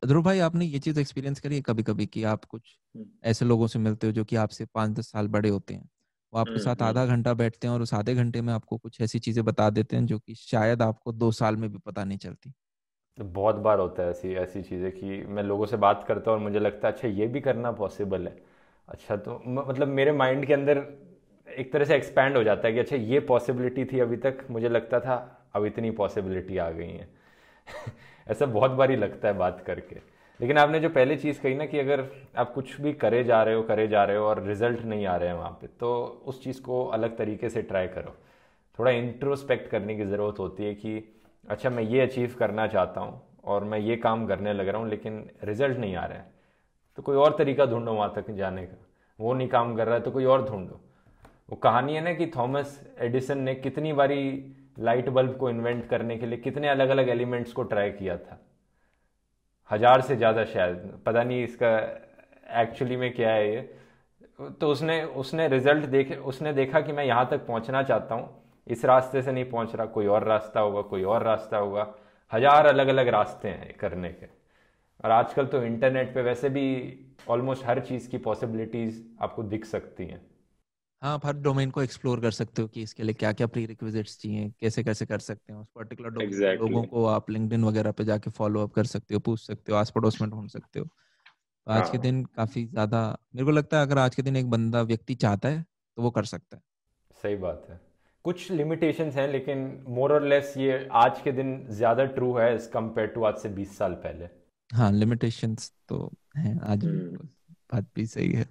[0.06, 2.78] ध्रुव भाई आपने ये चीज़ एक्सपीरियंस करी है कभी कभी कि आप कुछ
[3.24, 5.90] ऐसे लोगों से मिलते हो जो कि आपसे पाँच दस साल बड़े होते हैं?
[6.34, 9.20] वो आपके साथ आधा घंटा बैठते हैं और उस आधे घंटे में आपको कुछ ऐसी
[9.20, 12.54] चीज़ें बता देते हैं जो कि शायद आपको दो साल में भी पता नहीं चलती?
[13.18, 16.38] तो बहुत बार होता है ऐसी ऐसी चीज़ें कि मैं लोगों से बात करता हूँ
[16.38, 18.36] और मुझे लगता है अच्छा ये भी करना पॉसिबल है।
[18.88, 20.78] अच्छा तो मतलब मेरे माइंड के अंदर
[21.48, 24.70] एक तरह से एक्सपैंड हो जाता है कि अच्छा ये पॉसिबिलिटी थी अभी तक मुझे
[24.70, 25.16] लगता था
[25.56, 27.10] अब इतनी पॉसिबिलिटी आ गई है।
[28.30, 29.96] ऐसा बहुत बार ही लगता है बात करके।
[30.40, 32.06] लेकिन आपने जो पहले चीज़ कही ना कि अगर
[32.38, 35.16] आप कुछ भी करे जा रहे हो, करे जा रहे हो और रिज़ल्ट नहीं आ
[35.16, 38.16] रहे हैं वहाँ पे तो उस चीज़ को अलग तरीके से ट्राई करो।
[38.80, 43.22] थोड़ा इंट्रोस्पेक्ट करने की ज़रूरत होती है कि अच्छा मैं ये अचीव करना चाहता हूँ
[43.44, 46.32] और मैं ये काम करने लग रहा हूँ, लेकिन रिज़ल्ट नहीं आ रहा है।
[46.98, 48.78] तो कोई और तरीका ढूंढो वहाँ तक जाने का।
[49.20, 50.80] वो नहीं काम कर रहा है तो कोई और ढूंढो।
[51.50, 54.20] वो कहानी है ना कि थॉमस एडिसन ने कितनी बारी
[54.80, 58.40] लाइट बल्ब को इन्वेंट करने के लिए कितने अलग अलग एलिमेंट्स को ट्राई किया था।
[59.70, 61.78] हज़ार से ज़्यादा शायद, पता नहीं इसका
[62.62, 63.62] एक्चुअली में क्या है ये।
[64.52, 68.30] तो उसने उसने रिज़ल्ट देखे, उसने देखा कि मैं यहाँ तक पहुँचना चाहता हूँ।
[68.68, 71.88] इस रास्ते से नहीं पहुँच रहा, कोई और रास्ता होगा, कोई और रास्ता होगा।
[72.32, 74.26] हज़ार अलग अलग रास्ते हैं करने के।
[75.04, 76.66] और आजकल तो इंटरनेट पे वैसे भी
[77.30, 80.22] ऑलमोस्ट हर चीज़ की पॉसिबिलिटीज़ आपको दिख सकती हैं।
[81.02, 83.66] हाँ आप हर डोमेन को एक्सप्लोर कर सकते हो कि इसके लिए क्या क्या प्री
[83.66, 86.70] रिक्विजिट्स चाहिए कैसे कैसे कर सकते हैं। उस पर्टिकुलर डोमेन Exactly.
[86.72, 89.78] लोगों को आप लिंक्डइन वगैरह पे जाके फॉलो अप कर सकते हो पूछ सकते हो
[89.78, 93.02] आस पड़ोस में ढूंढ सकते हो। तो आज के हाँ। दिन काफ़ी ज़्यादा
[93.36, 95.66] मेरे को लगता है अगर आज के दिन एक बंदा व्यक्ति चाहता है
[95.98, 96.64] तो वो कर सकता है।
[97.24, 97.80] सही बात है।
[98.26, 102.68] कुछ लिमिटेशंस हैं लेकिन मोर और लेस ये आज के दिन ज़्यादा ट्रू है एज
[102.68, 104.30] कंपेयर टू आज से 20 साल पहले।
[104.70, 107.28] हाँ लिमिटेशंस तो हैं आज हम्म,
[107.74, 108.46] बात भी सही है।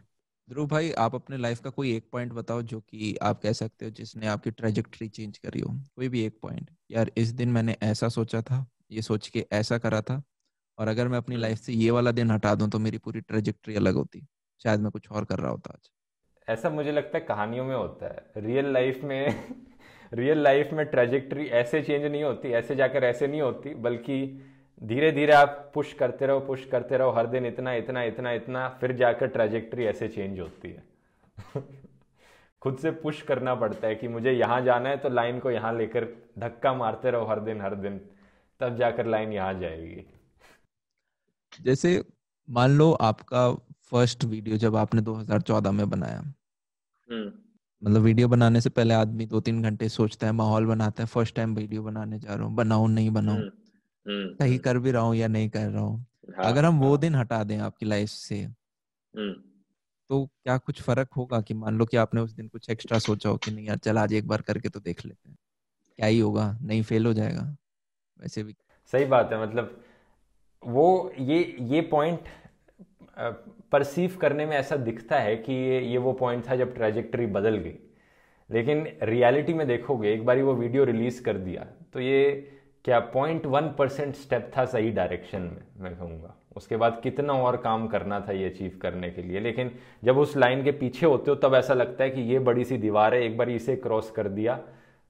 [0.48, 3.84] ध्रुव भाई, आप अपने लाइफ का कोई एक पॉइंट बताओ जो कि आप कह सकते
[3.84, 7.76] हो जिसने आपकी ट्रेजेक्टरी चेंज करी हो। कोई भी एक पॉइंट यार, इस दिन मैंने
[7.82, 10.22] ऐसा सोचा था, ये सोच के ऐसा करा था,
[10.78, 13.74] और अगर मैं अपनी। लाइफ से ये वाला दिन हटा दूँ तो मेरी पूरी ट्रेजेक्ट्री
[13.74, 14.26] अलग होती।
[14.62, 15.90] शायद मैं कुछ और कर रहा होता आज।
[16.48, 19.44] ऐसा मुझे लगता है कहानियों में होता है। रियल लाइफ में
[20.12, 24.40] रियल लाइफ में ट्रेजेक्ट्री ऐसे चेंज नहीं होती, ऐसे जाकर ऐसे नहीं होती, बल्कि
[24.82, 28.68] धीरे धीरे आप पुश करते रहो पुश करते रहो हर दिन इतना इतना इतना इतना
[28.80, 30.82] फिर जाकर ट्रेजेक्ट्री ऐसे चेंज होती है।
[32.62, 35.72] खुद से पुश करना पड़ता है कि मुझे यहाँ जाना है तो लाइन को यहाँ
[35.78, 36.04] लेकर
[36.38, 38.00] धक्का मारते रहो हर दिन हर दिन।
[38.60, 40.04] तब जाकर लाइन यहाँ जाएगी।
[41.64, 42.02] जैसे
[42.48, 43.50] मान लो आपका
[43.90, 47.32] फ़र्स्ट वीडियो जब आपने 2014 में बनाया। हम्म,
[47.82, 51.34] मतलब वीडियो बनाने से पहले आदमी दो तीन घंटे सोचता है माहौल बनाता है फ़र्स्ट
[51.36, 53.50] टाइम वीडियो बनाने जा रहा हूँ बनाऊ नहीं बनाऊँ। हम्म,
[54.08, 56.06] सही हम्म, कर भी रहा हूँ या नहीं कर रहा हूँ
[56.36, 59.32] हाँ अगर हम वो हाँ। दिन हटा दें आपकी लाइफ से हम्म,
[60.10, 63.28] तो क्या कुछ फ़र्क होगा कि मान लो कि आपने उस दिन कुछ एक्स्ट्रा सोचा
[63.28, 65.36] हो कि नहीं यार चल आज एक बार करके तो देख लेते हैं।
[65.96, 67.56] क्या ही होगा नहीं फेल हो जाएगा
[68.22, 68.56] वैसे भी।
[68.92, 69.84] सही बात है मतलब
[70.66, 72.20] वो ये ये पॉइंट
[73.72, 77.56] परसीव करने में ऐसा दिखता है कि ये ये वो पॉइंट था जब ट्रेजेक्टरी बदल
[77.56, 77.74] गई।
[78.50, 82.50] लेकिन रियलिटी में देखोगे एक बारी वो वीडियो रिलीज़ कर दिया तो ये
[82.88, 85.62] क्या पॉइंट वन परसेंट स्टेप था सही डायरेक्शन में?
[85.78, 89.40] मैं कहूँगा। उसके बाद कितना और काम करना था ये अचीव करने के लिए?
[89.40, 89.70] लेकिन
[90.04, 92.78] जब उस लाइन के पीछे होते हो, तब ऐसा लगता है कि ये बड़ी सी
[92.78, 94.58] दीवार है, एक बार इसे क्रॉस कर दिया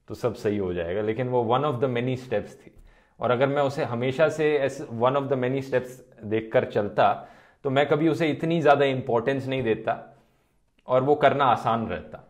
[0.07, 2.71] तो सब सही हो जाएगा। लेकिन वो one of the many steps थी।
[3.19, 7.11] और अगर मैं उसे हमेशा से as one of the many steps देखकर चलता
[7.65, 9.99] तो मैं कभी उसे इतनी ज़्यादा इंपॉर्टेंस नहीं देता
[10.87, 12.25] और वो करना आसान रहता।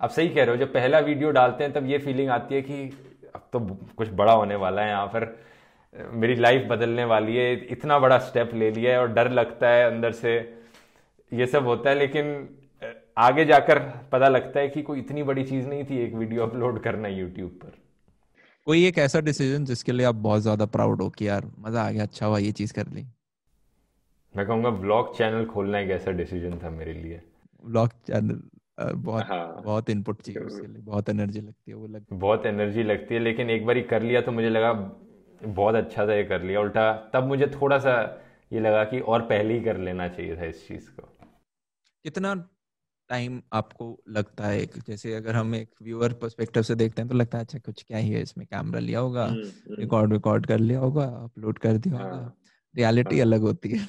[0.00, 2.62] आप सही कह रहे हो, जब पहला वीडियो डालते हैं, तब ये फीलिंग आती है
[2.62, 3.09] कि
[3.52, 3.60] तो
[3.96, 5.26] कुछ बड़ा होने वाला है यहाँ पर।
[6.14, 9.84] मेरी लाइफ बदलने वाली है इतना बड़ा स्टेप ले लिया है और डर लगता है
[9.86, 10.38] अंदर से।
[11.32, 12.48] ये सब होता है लेकिन
[13.18, 13.78] आगे जाकर
[14.12, 17.50] पता लगता है कि कोई इतनी बड़ी चीज़ नहीं थी एक वीडियो अपलोड करना यूट्यूब
[17.62, 17.72] पर।
[18.66, 21.90] कोई एक ऐसा डिसीज़न जिसके लिए आप बहुत ज़्यादा प्राउड हो कि यार मज़ा आ
[21.90, 23.06] गया अच्छा हुआ ये चीज़ कर ली?
[24.34, 27.20] मैं कहूँगा ब्लॉग चैनल खोलना एक ऐसा डिसीज़न था मेरे लिए।
[27.64, 28.40] ब्लॉग चैनल
[28.84, 32.82] बहुत हाँ। बहुत इनपुट चाहिए उसके लिए बहुत एनर्जी लगती है वो लग। बहुत एनर्जी
[32.82, 34.72] लगती है लेकिन एक बार ही कर लिया तो मुझे लगा
[35.44, 38.20] बहुत अच्छा सा ये कर लिया उल्टा तब मुझे थोड़ा सा
[38.52, 41.02] ये लगा कि और पहले ही कर लेना चाहिए था इस चीज़ को।
[42.04, 42.34] कितना
[43.08, 47.38] टाइम आपको लगता है जैसे अगर हम एक व्यूअर पर्सपेक्टिव से देखते हैं तो लगता
[47.38, 50.58] है अच्छा कुछ क्या ही है इसमें कैमरा लिया होगा रिकॉर्ड हम्म, रिकॉर्ड हम्म। कर
[50.58, 52.32] लिया होगा अपलोड कर दिया होगा
[52.76, 53.86] रियलिटी हाँ, हाँ। अलग होती है।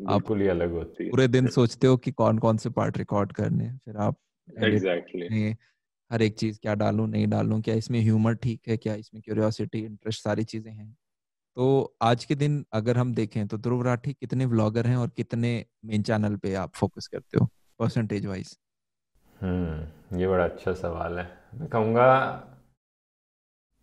[0.00, 3.32] आप ही अलग होती है। पूरे दिन सोचते हो कि कौन कौन से पार्ट रिकॉर्ड
[3.32, 4.16] करने हैं फिर आप
[4.64, 5.56] एग्जैक्टली
[6.10, 9.78] हर एक चीज़ क्या डालूं नहीं डालूं क्या इसमें ह्यूमर ठीक है क्या इसमें क्यूरियोसिटी
[9.78, 10.96] इंटरेस्ट सारी चीज़ें हैं।
[11.56, 15.50] तो आज के दिन अगर हम देखें तो ध्रुव राठी कितने व्लॉगर हैं और कितने
[15.84, 17.48] मेन चैनल पे आप फोकस करते हो
[17.80, 18.56] परसेंटेज वाइज
[19.40, 22.08] हम्म ये बड़ा अच्छा सवाल है। मैं कहूँगा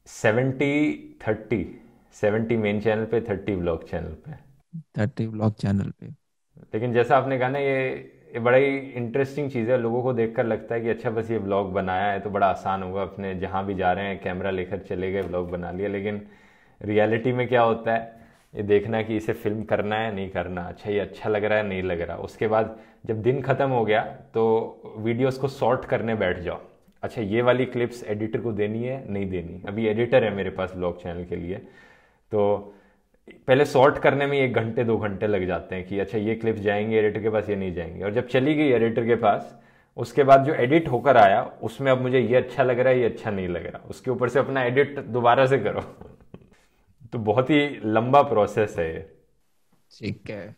[0.07, 0.74] seventy
[1.28, 1.63] thirty
[2.16, 4.45] seventy main channel पे थर्टी ब्लॉग चैनल पे।
[4.97, 6.07] थर्टी ब्लॉग चैनल पे।
[6.73, 10.45] लेकिन जैसा आपने कहा ना, ये ये बड़ा ही इंटरेस्टिंग चीज़ है। लोगों को देखकर
[10.45, 13.65] लगता है कि अच्छा बस ये ब्लॉग बनाया है तो बड़ा आसान होगा। अपने जहाँ
[13.65, 16.21] भी जा रहे हैं कैमरा लेकर चले गए ब्लॉग बना लिया। लेकिन
[16.82, 18.13] रियलिटी में क्या होता है?
[18.53, 21.67] ये देखना कि इसे फ़िल्म करना है, नहीं करना। अच्छा ये अच्छा लग रहा है,
[21.67, 24.01] नहीं लग रहा। उसके बाद जब दिन ख़त्म हो गया
[24.34, 26.59] तो वीडियोस को सॉर्ट करने बैठ जाओ।
[27.03, 30.73] अच्छा ये वाली क्लिप्स एडिटर को देनी है, नहीं देनी। अभी एडिटर है मेरे पास
[30.76, 31.57] ब्लॉग चैनल के लिए।
[32.32, 32.73] तो
[33.28, 36.59] पहले सॉर्ट करने में एक घंटे, दो घंटे लग जाते हैं कि अच्छा ये क्लिप्स
[36.61, 39.55] जाएँगे एडिटर के पास, ये नहीं जाएँगे। और जब चली गई एडिटर के पास,
[39.97, 43.05] उसके बाद जो एडिट होकर आया, उसमें अब मुझे ये अच्छा लग रहा है, ये
[43.05, 45.82] अच्छा नहीं लग रहा। उसके ऊपर से अपना एडिट दोबारा से करो।
[47.13, 48.93] तो बहुत ही लंबा प्रोसेस है
[49.91, 50.55] ठीक है।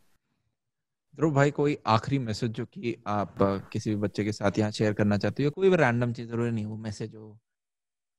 [1.15, 3.35] ध्रुव भाई, कोई आखिरी मैसेज जो कि आप
[3.71, 6.51] किसी भी बच्चे के साथ यहाँ शेयर करना चाहते हो कोई भी रैंडम चीज़ ज़रूरी
[6.51, 7.37] नहीं हो मैसेज हो,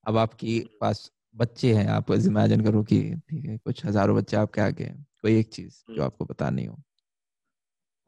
[0.07, 4.61] अब आपकी पास बच्चे हैं आप इमेजिन करो कि ठीक है कुछ हज़ारों बच्चे आपके
[4.61, 6.77] आगे हैं कोई एक चीज़ जो हम्म। आपको बतानी हो।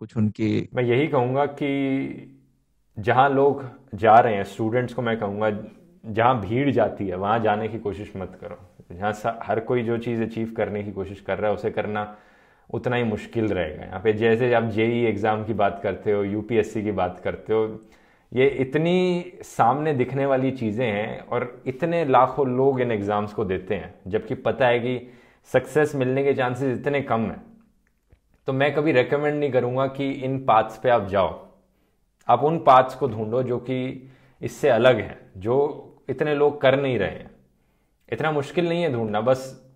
[0.01, 2.37] कुछ उनकी मैं यही कहूँगा कि
[2.97, 3.65] जहाँ लोग
[3.95, 5.51] जा रहे हैं स्टूडेंट्स को मैं कहूँगा
[6.05, 8.59] जहाँ भीड़ जाती है वहाँ जाने की कोशिश मत करो।
[8.93, 12.05] जहाँ हर कोई जो चीज़ अचीव करने की कोशिश कर रहा है उसे करना
[12.71, 16.83] उतना ही मुश्किल रहेगा। यहाँ पे जैसे आप जेई एग्ज़ाम की बात करते हो यूपीएससी
[16.85, 17.67] की बात करते हो
[18.33, 23.75] ये इतनी सामने दिखने वाली चीज़ें हैं और इतने लाखों लोग इन एग्ज़ाम्स को देते
[23.75, 25.13] हैं, जबकि पता है कि
[25.51, 27.43] सक्सेस मिलने के चांसेस इतने कम हैं।
[28.49, 31.39] तो मैं कभी रेकमेंड नहीं करूँगा कि इन पाथ्स पे आप जाओ।
[32.29, 34.11] आप उन पाथ्स को ढूंढो जो कि
[34.43, 37.31] इससे अलग हैं, जो इतने लोग कर नहीं रहे हैं।
[38.09, 39.75] इतना मुश्किल नहीं है ढूंढना, बस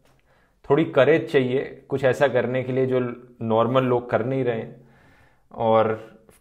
[0.65, 3.01] थोड़ी करेज चाहिए, कुछ ऐसा करने के लिए जो
[3.43, 4.77] नॉर्मल लोग कर नहीं रहे हैं,
[5.53, 5.93] और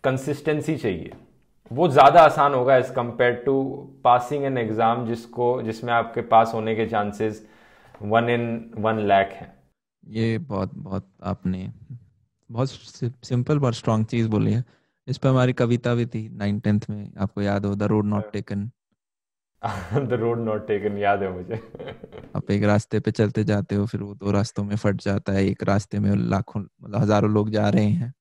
[0.04, 1.12] कंसिस्टेंसी चाहिए।
[1.74, 3.54] वो ज़्यादा आसान होगा as compared to
[4.04, 7.46] passing an exam जिसको जिसमें आपके पास होने के chances
[8.02, 8.44] one in
[8.78, 9.52] one lakh हैं।
[10.04, 11.72] ये बहुत बहुत आपने
[12.50, 12.70] बहुत
[13.26, 14.64] सिंपल और स्ट्रॉन्ग चीज़ बोली है।
[15.08, 18.32] इस पर हमारी कविता भी थी नाइन टेंथ में आपको याद हो the road not
[18.34, 18.70] taken
[19.62, 21.56] the road not taken याद है मुझे।
[22.36, 25.46] आप एक रास्ते पे चलते जाते हो फिर वो दो रास्तों में फट जाता है
[25.46, 28.14] एक रास्ते में लाखों मतलब हज़ारों लोग जा रहे हैं।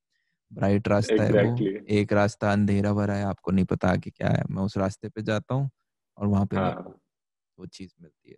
[0.53, 1.67] ब्राइट रास्ता exactly.
[1.67, 4.77] है वो एक रास्ता अंधेरा भरा है आपको नहीं पता कि क्या है मैं उस
[4.79, 5.71] रास्ते पे जाता हूँ
[6.19, 6.95] और वहाँ पे हाँ.
[7.59, 8.37] वो चीज़ मिलती है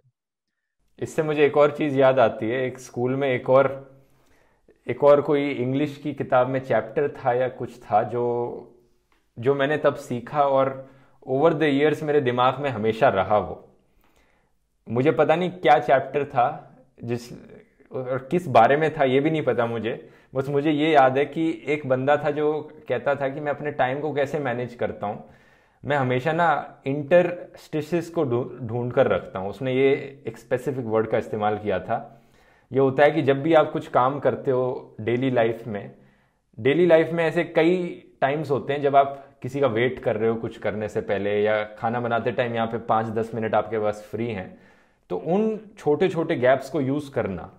[0.99, 3.69] इससे मुझे एक और चीज़ याद आती है एक स्कूल में एक और
[4.89, 8.25] एक और कोई इंग्लिश की किताब में चैप्टर था या कुछ था जो
[9.39, 10.91] जो मैंने तब सीखा और
[11.27, 13.61] ओवर द ईयर्स मेरे दिमाग में हमेशा रहा वो
[14.89, 16.47] मुझे पता नहीं क्या चैप्टर था
[17.05, 17.33] जिस
[17.93, 21.25] और किस बारे में था ये भी नहीं पता मुझे बस मुझे ये याद है
[21.27, 22.53] कि एक बंदा था जो
[22.89, 25.23] कहता था कि मैं अपने टाइम को कैसे मैनेज करता हूँ।
[25.83, 26.47] मैं हमेशा ना
[26.87, 29.91] इंटर स्टिशेस को ढूंढ कर रखता हूँ। उसने ये
[30.27, 31.99] एक स्पेसिफिक वर्ड का इस्तेमाल किया था।
[32.71, 35.91] ये होता है कि जब भी आप कुछ काम करते हो डेली लाइफ में
[36.59, 37.77] डेली लाइफ में ऐसे कई
[38.21, 41.39] टाइम्स होते हैं जब आप किसी का वेट कर रहे हो कुछ करने से पहले
[41.43, 44.49] या खाना बनाते टाइम यहाँ पे पाँच दस मिनट आपके पास फ्री हैं।
[45.11, 47.51] तो उन छोटे छोटे गैप्स को यूज़ करना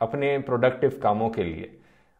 [0.00, 1.70] अपने प्रोडक्टिव कामों के लिए।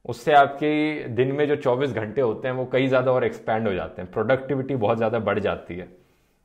[0.04, 3.74] उससे आपके दिन में जो 24 घंटे होते हैं, वो कई ज़्यादा और एक्सपैंड हो
[3.74, 5.88] जाते हैं। प्रोडक्टिविटी बहुत ज़्यादा बढ़ जाती है।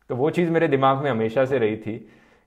[0.09, 1.97] तो वो चीज़ मेरे दिमाग में हमेशा से रही थी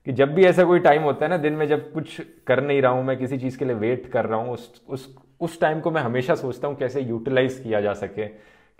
[0.06, 2.82] कि जब भी ऐसा कोई टाइम होता है ना, दिन में जब कुछ कर नहीं
[2.82, 5.80] रहा हूँ, मैं किसी चीज़ के लिए वेट कर रहा हूँ, उस उस उस टाइम
[5.80, 8.26] को मैं हमेशा सोचता हूँ कैसे यूटिलाइज किया जा सके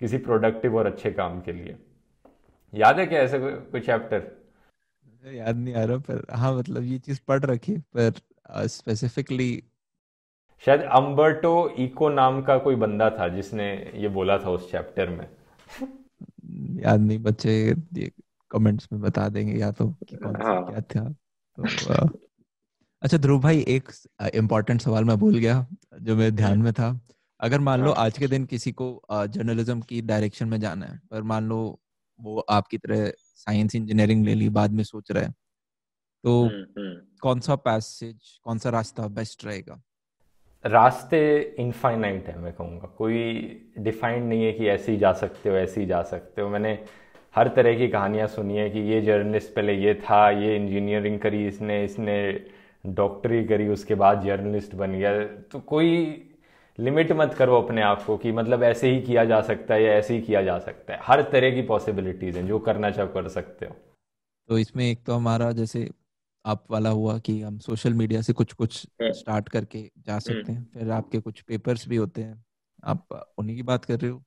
[0.01, 1.75] किसी प्रोडक्टिव और अच्छे काम के लिए।
[2.73, 4.29] याद है क्या ऐसा कोई चैप्टर
[5.23, 8.13] याद नहीं आ रहा, पर हाँ मतलब ये चीज़ पढ़ रखी पर
[8.67, 9.51] स्पेसिफिकली
[10.63, 15.27] शायद अम्बर्टो इको नाम का कोई बंदा था जिसने ये बोला था उस चैप्टर में।
[16.81, 18.11] याद नहीं बच्चे
[18.51, 21.09] कमेंट्स में बता देंगे या तो कि कौन सा हाँ। क्या था।
[21.57, 21.63] तो
[23.01, 23.89] अच्छा ध्रुव भाई एक
[24.35, 25.65] इम्पोर्टेंट सवाल मैं भूल गया
[26.01, 26.99] जो मेरे ध्यान में था।
[27.39, 30.99] अगर मान लो हाँ। आज के दिन किसी को जर्नलिज्म की डायरेक्शन में जाना है
[31.11, 31.59] पर मान लो
[32.19, 35.31] वो आपकी तरह साइंस इंजीनियरिंग ले ली बाद में सोच रहा है
[36.23, 36.49] तो
[37.21, 39.81] कौन सा पैसेज कौन सा रास्ता बेस्ट रहेगा?
[40.65, 41.19] रास्ते
[41.59, 45.81] इनफाइनाइट है, मैं कहूँगा। कोई डिफाइंड नहीं है कि ऐसे ही जा सकते हो, ऐसे
[45.81, 46.77] ही जा सकते हो। मैंने
[47.35, 51.47] हर तरह की कहानियाँ सुनी है कि ये जर्नलिस्ट पहले ये था, ये इंजीनियरिंग करी
[51.47, 52.45] इसने इसने
[52.85, 56.23] डॉक्टरी करी, उसके बाद जर्नलिस्ट बन गया। तो कोई
[56.79, 59.93] लिमिट मत करो अपने आप को कि मतलब ऐसे ही किया जा सकता है या
[59.93, 63.27] ऐसे ही किया जा सकता है। हर तरह की पॉसिबिलिटीज़ हैं जो करना चाहो, कर
[63.27, 63.75] सकते हो।
[64.49, 65.89] तो इसमें एक तो हमारा जैसे
[66.45, 70.63] आप वाला हुआ कि हम सोशल मीडिया से कुछ कुछ स्टार्ट करके जा सकते हैं।
[70.73, 72.43] फिर आपके कुछ पेपर्स भी होते हैं।
[72.83, 74.23] आप उन्हीं की बात कर रहे हो?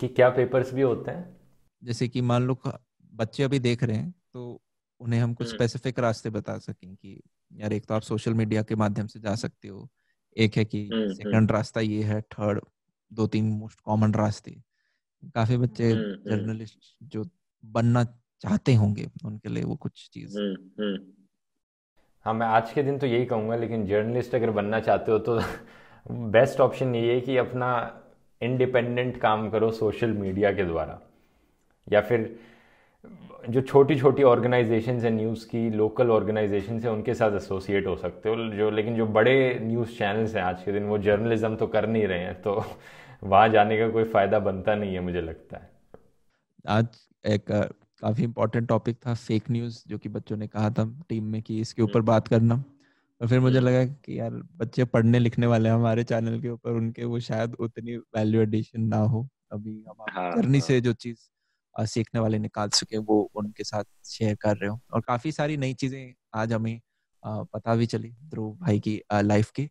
[0.00, 1.36] कि क्या पेपर्स भी होते हैं?
[1.82, 2.58] जैसे कि मान लो
[3.14, 4.62] बच्चे अभी देख रहे हैं तो
[5.00, 7.20] उन्हें हम कुछ स्पेसिफिक रास्ते बता सकें कि
[7.52, 9.88] यार एक तो आप सोशल मीडिया के माध्यम से जा सकते हो।
[10.36, 12.60] एक है कि सेकंड रास्ता ये है थर्ड
[13.12, 14.50] दो तीन मोस्ट कॉमन रास्ते।
[15.24, 17.24] काफ़ी बच्चे जर्नलिस्ट जो
[17.64, 18.04] बनना
[18.42, 20.38] चाहते होंगे उनके लिए वो कुछ चीज़।
[22.26, 25.38] हाँ मैं आज के दिन तो यही कहूँगा लेकिन जर्नलिस्ट अगर बनना चाहते हो तो
[26.32, 27.70] बेस्ट ऑप्शन ये है कि अपना
[28.40, 30.98] इंडिपेंडेंट काम करो सोशल मीडिया के द्वारा।
[31.86, 32.38] या फिर
[33.50, 38.28] जो छोटी छोटी ऑर्गेनाइजेशन है न्यूज़ की लोकल ऑर्गेनाइजेशन है उनके साथ एसोसिएट हो सकते
[38.28, 41.86] हो। जो लेकिन जो बड़े न्यूज़ चैनल्स हैं आज के दिन वो जर्नलिज्म तो कर
[41.88, 42.54] नहीं रहे हैं तो
[43.24, 45.70] वहाँ जाने का कोई फ़ायदा बनता नहीं है मुझे लगता है।
[46.68, 47.50] आज एक
[48.02, 51.60] काफ़ी इंपॉर्टेंट टॉपिक था फेक न्यूज़ जो कि बच्चों ने कहा था टीम में कि
[51.60, 52.54] इसके ऊपर बात करना।
[53.20, 56.70] और फिर मुझे लगा कि यार बच्चे पढ़ने लिखने वाले हैं हमारे चैनल के ऊपर
[56.72, 60.92] उनके वो शायद उतनी वैल्यू एडिशन ना हो। अभी हमारी जर्नी हाँ, से हाँ। जो
[60.94, 61.18] चीज़
[61.76, 65.74] सीखने वाले निकाल सके वो उनके साथ शेयर कर रहे हो। और काफ़ी सारी नई
[65.74, 66.80] चीज़ें आज हमें
[67.22, 69.68] पता भी चली ध्रुव भाई की लाइफ की।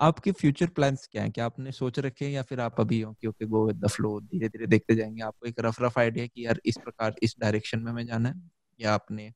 [0.00, 1.30] आपके फ्यूचर प्लान्स क्या है?
[1.30, 4.48] क्या आपने सोच रखे हैं या फिर आप अभी क्योंकि गो विद द फ्लो धीरे
[4.48, 5.22] धीरे देखते जाएँगे?
[5.22, 8.34] आपको एक रफ रफ आइडिया कि यार इस प्रकार, इस डायरेक्शन में मैं जाना है?
[8.80, 9.30] या आपने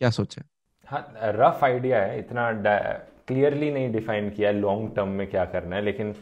[0.00, 0.42] क्या सोचा
[0.88, 1.14] हाँ?
[1.22, 2.50] रफ आइडिया है। इतना
[3.28, 6.14] क्लियरली नहीं डिफाइन किया है लॉन्ग टर्म में क्या करना है, लेकिन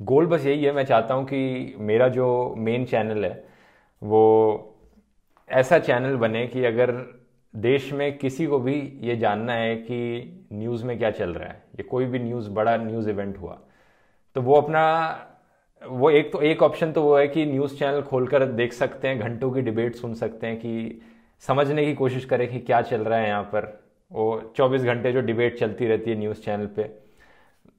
[0.00, 3.44] गोल बस यही है। मैं चाहता हूँ कि मेरा जो मेन चैनल है,
[4.02, 4.22] वो
[5.48, 6.92] ऐसा चैनल बने कि अगर
[7.54, 11.62] देश में किसी को भी ये जानना है कि न्यूज़ में क्या चल रहा है।
[11.80, 13.58] या कोई भी न्यूज़ बड़ा न्यूज़ इवेंट हुआ।
[14.34, 14.82] तो वो अपना,
[15.82, 19.18] वो एक तो एक ऑप्शन तो वो है कि न्यूज़ चैनल खोलकर देख सकते हैं,
[19.20, 21.00] घंटों की डिबेट सुन सकते हैं कि
[21.40, 25.20] समझने की कोशिश करें कि क्या चल रहा है यहाँ पर। वो 24 घंटे जो
[25.20, 26.90] डिबेट चलती रहती है न्यूज़ चैनल पे।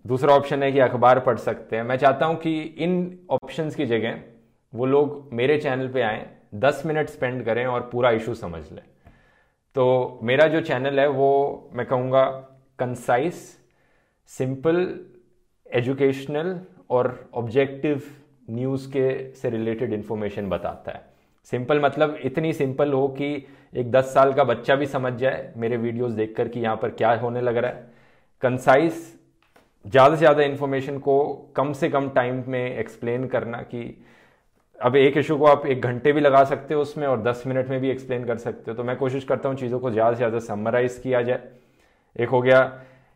[0.07, 3.85] दूसरा ऑप्शन है कि अखबार पढ़ सकते हैं। मैं चाहता हूँ कि इन ऑप्शंस की
[3.85, 4.19] जगह
[4.73, 6.25] वो लोग मेरे चैनल पे आएँ,
[6.55, 8.83] दस मिनट स्पेंड करें और पूरा इशू समझ लें।
[9.75, 12.23] तो मेरा जो चैनल है वो, मैं कहूँगा
[12.79, 13.33] कंसाइज
[14.31, 14.99] सिंपल,
[15.65, 16.59] एजुकेशनल
[16.89, 18.01] और ऑब्जेक्टिव
[18.49, 21.01] न्यूज़ के से रिलेटेड इन्फॉर्मेशन बताता है।
[21.51, 23.33] सिंपल मतलब इतनी सिंपल हो कि
[23.73, 27.13] एक दस साल का बच्चा भी समझ जाए मेरे वीडियोस देखकर कि यहाँ पर क्या
[27.15, 27.89] होने लग रहा है।
[28.43, 28.93] कंसाइज,
[29.85, 31.23] ज़्यादा से ज़्यादा इन्फॉर्मेशन को
[31.55, 33.83] कम से कम टाइम में एक्सप्लेन करना कि
[34.79, 37.69] अब एक इशू को आप एक घंटे भी लगा सकते हो उसमें और दस मिनट
[37.69, 40.17] में भी एक्सप्लेन कर सकते हो। तो मैं कोशिश करता हूँ चीज़ों को ज़्यादा से
[40.17, 41.49] ज़्यादा समराइज किया जाए।
[42.15, 42.61] एक हो गया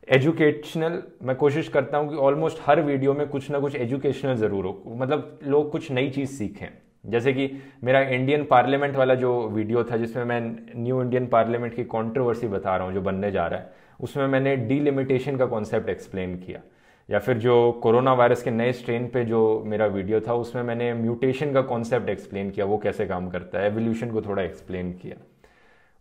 [0.08, 4.66] एजुकेशनल मैं कोशिश करता हूँ कि ऑलमोस्ट हर वीडियो में कुछ ना कुछ एजुकेशनल ज़रूर
[4.66, 6.68] हो। मतलब लोग कुछ नई चीज़ सीखें।
[7.06, 7.49] जैसे कि
[7.84, 10.39] मेरा इंडियन पार्लियामेंट वाला जो वीडियो था, जिसमें मैं
[10.76, 14.56] न्यू इंडियन पार्लियामेंट की कॉन्ट्रोवर्सी बता रहा हूँ, जो बनने जा रहा है, उसमें मैंने
[14.56, 16.62] डीलिमिटेशन का कॉन्सेप्ट एक्सप्लेन किया।
[17.10, 20.93] या फिर जो कोरोना वायरस के नए स्ट्रेन पे जो मेरा वीडियो था, उसमें मैंने
[20.93, 25.16] म्यूटेशन का कॉन्सेप्ट एक्सप्लेन किया, वो कैसे काम करता है एवोल्यूशन को थोड़ा एक्सप्लेन किया।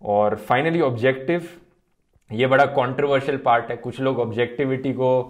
[0.02, 1.48] और फाइनली ऑब्जेक्टिव
[2.30, 5.20] ये बड़ा कंट्रोवर्शियल पार्ट है। कुछ लोग ऑब्जेक्टिविटी को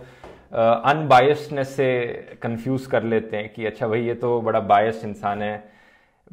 [0.52, 2.02] अनबायसनेस से
[2.42, 5.72] कंफ्यूज कर लेते हैं कि अच्छा भाई, ये तो बड़ा बायस इंसान है।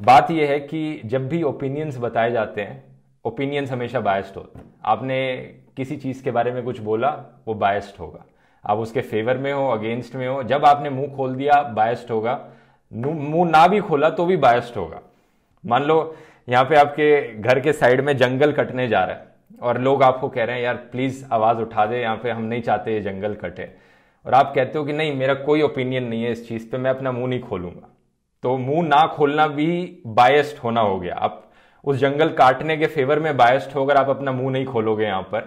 [0.00, 2.82] बात यह है कि जब भी ओपिनियंस बताए जाते हैं
[3.24, 5.36] ओपिनियंस हमेशा बायस्ड होते हैं। आपने
[5.76, 7.10] किसी चीज़ के बारे में कुछ बोला,
[7.46, 8.24] वो बायस्ड होगा।
[8.64, 12.38] आप उसके फेवर में हो अगेंस्ट में हो, जब आपने मुँह खोल दिया बायस्ड होगा।
[12.92, 15.00] मुँह ना भी खोला तो भी बायस्ड होगा।
[15.64, 16.16] मान लो,
[16.48, 19.30] यहाँ पे आपके घर के साइड में जंगल कटने जा रहा है।
[19.62, 22.62] और लोग आपको कह रहे हैं, यार प्लीज़ आवाज़ उठा दे, यहाँ पे हम नहीं
[22.62, 23.68] चाहते ये जंगल कटे.
[24.26, 26.90] और आप कहते हो कि नहीं, मेरा कोई ओपिनियन नहीं है इस चीज़ पे, मैं
[26.90, 27.88] अपना मुँह नहीं खोलूँगा।
[28.44, 31.50] तो मुँह ना खोलना भी बायस्ड होना हो गया। आप
[31.84, 35.40] उस जंगल काटने के फेवर में बायस्ड होकर आप अपना मुँह नहीं खोलोगे यहाँ पर,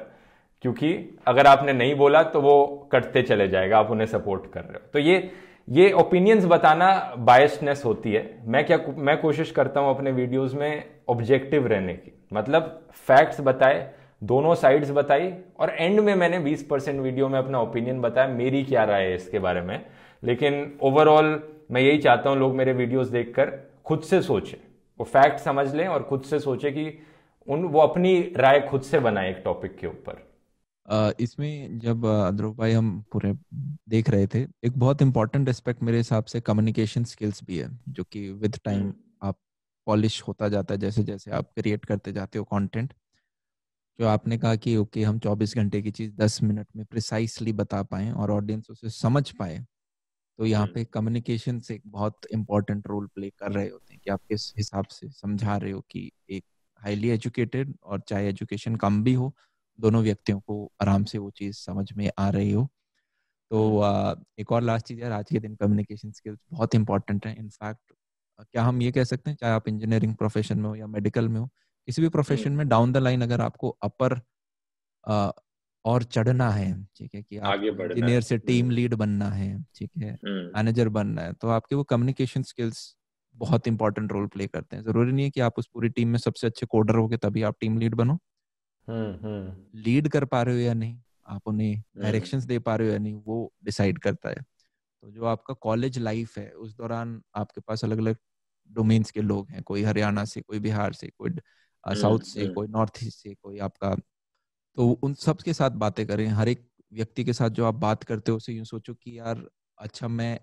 [0.64, 0.94] क्योंकि
[1.28, 4.90] अगर आपने नहीं बोला तो वो कटते चले जाएगा, आप उन्हें सपोर्ट कर रहे हो।
[4.94, 5.32] तो ये
[5.68, 10.84] ये ओपिनियंस बताना बायसनेस होती है। मैं क्या, मैं कोशिश करता हूँ अपने वीडियोस में
[11.10, 13.80] ऑब्जेक्टिव रहने की। मतलब फैक्ट्स बताए
[14.26, 18.64] दोनों साइड्स बताई और एंड में मैंने 20 परसेंट वीडियो में अपना ओपिनियन बताया मेरी
[18.64, 19.86] क्या राय है इसके बारे में।
[20.24, 21.28] लेकिन ओवरऑल
[21.72, 23.52] मैं यही चाहता हूँ लोग मेरे वीडियोस देखकर
[23.86, 24.58] खुद से सोचें
[25.00, 26.92] वो फैक्ट समझ लें और खुद से सोचे कि
[27.48, 30.24] उन वो अपनी राय खुद से बनाए एक टॉपिक के ऊपर।
[31.20, 33.34] इसमें जब ध्रुव भाई हम पूरे
[33.90, 38.04] देख रहे थे एक बहुत इंपॉर्टेंट एस्पेक्ट मेरे हिसाब से कम्युनिकेशन स्किल्स भी है जो
[38.04, 39.38] कि विद टाइम हम्म। आप
[39.88, 42.94] पॉलिश होता जाता है जैसे जैसे आप क्रिएट करते जाते हो कंटेंट
[44.00, 47.82] जो आपने कहा कि ओके हम 24 घंटे की चीज़ 10 मिनट में प्रिसाइसली बता
[47.84, 49.58] पाए और ऑडियंस उसे समझ पाए
[50.40, 54.12] तो यहाँ पे कम्युनिकेशन से एक बहुत इम्पोर्टेंट रोल प्ले कर रहे होते हैं कि
[54.12, 56.46] आप किस हिसाब से समझा रहे हो कि एक
[56.82, 59.34] हाईली एजुकेटेड और चाहे एजुकेशन कम भी हो
[59.80, 62.68] दोनों व्यक्तियों को आराम से वो चीज़ समझ में आ रही हो।
[63.52, 67.36] तो आ, एक और लास्ट चीज़ यार आज के दिन कम्युनिकेशन स्किल्स बहुत इंपॉर्टेंट है।
[67.40, 67.94] इनफैक्ट
[68.44, 71.40] क्या हम ये कह सकते हैं चाहे आप इंजीनियरिंग प्रोफेशन में हो या मेडिकल में
[71.40, 71.50] हो
[71.88, 74.20] किसी भी प्रोफेशन में डाउन द लाइन अगर आपको अपर
[75.86, 80.12] और चढ़ना है ठीक है कि आगे इंजीनियर से टीम लीड बनना है ठीक है
[80.56, 82.96] मैनेजर बनना है तो आपके वो कम्युनिकेशन स्किल्स
[83.36, 86.20] बहुत इंपॉर्टेंट रोल प्ले करते हैं। ज़रूरी नहीं है कि आप उस पूरी टीम में
[86.20, 88.18] सबसे अच्छे कोडर हो तभी आप टीम लीड बनो।
[89.76, 93.00] लीड कर पा रहे हो या नहीं आप उन्हें डायरेक्शंस दे पा रहे हो या
[93.00, 94.36] नहीं वो डिसाइड करता है।
[95.04, 98.18] तो जो आपका कॉलेज लाइफ है उस दौरान आपके पास अलग अलग
[98.70, 101.32] डोमेन्स के लोग हैं कोई हरियाणा से कोई बिहार से कोई
[101.94, 103.96] साउथ से कोई नॉर्थ ईस्ट से कोई आपका।
[104.78, 108.04] तो उन सब के साथ बातें करें हर एक व्यक्ति के साथ जो आप बात
[108.04, 109.46] करते हो उसे यूँ सोचो कि यार
[109.78, 110.40] अच्छा मैं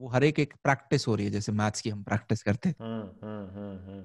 [0.00, 2.76] वो हर एक एक प्रैक्टिस हो रही है जैसे मैथ्स की हम प्रैक्टिस करते हैं।
[2.80, 4.04] हम्म, हम्म, हम्म,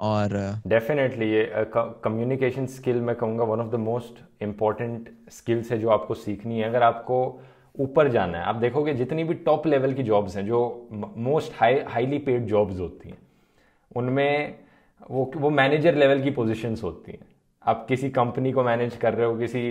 [0.00, 5.88] और डेफिनेटली ये कम्युनिकेशन स्किल मैं कहूँगा one of the most important skills है जो
[5.88, 7.42] आपको सीखनी है अगर आपको
[7.78, 11.80] ऊपर जाना है। आप देखोगे जितनी भी टॉप लेवल की जॉब्स हैं जो most high
[11.88, 13.18] highly paid jobs होती हैं
[13.96, 14.67] उनमें
[15.08, 17.26] वो वो मैनेजर लेवल की पोजीशंस होती हैं।
[17.64, 19.70] आप किसी कंपनी को मैनेज कर रहे हो किसी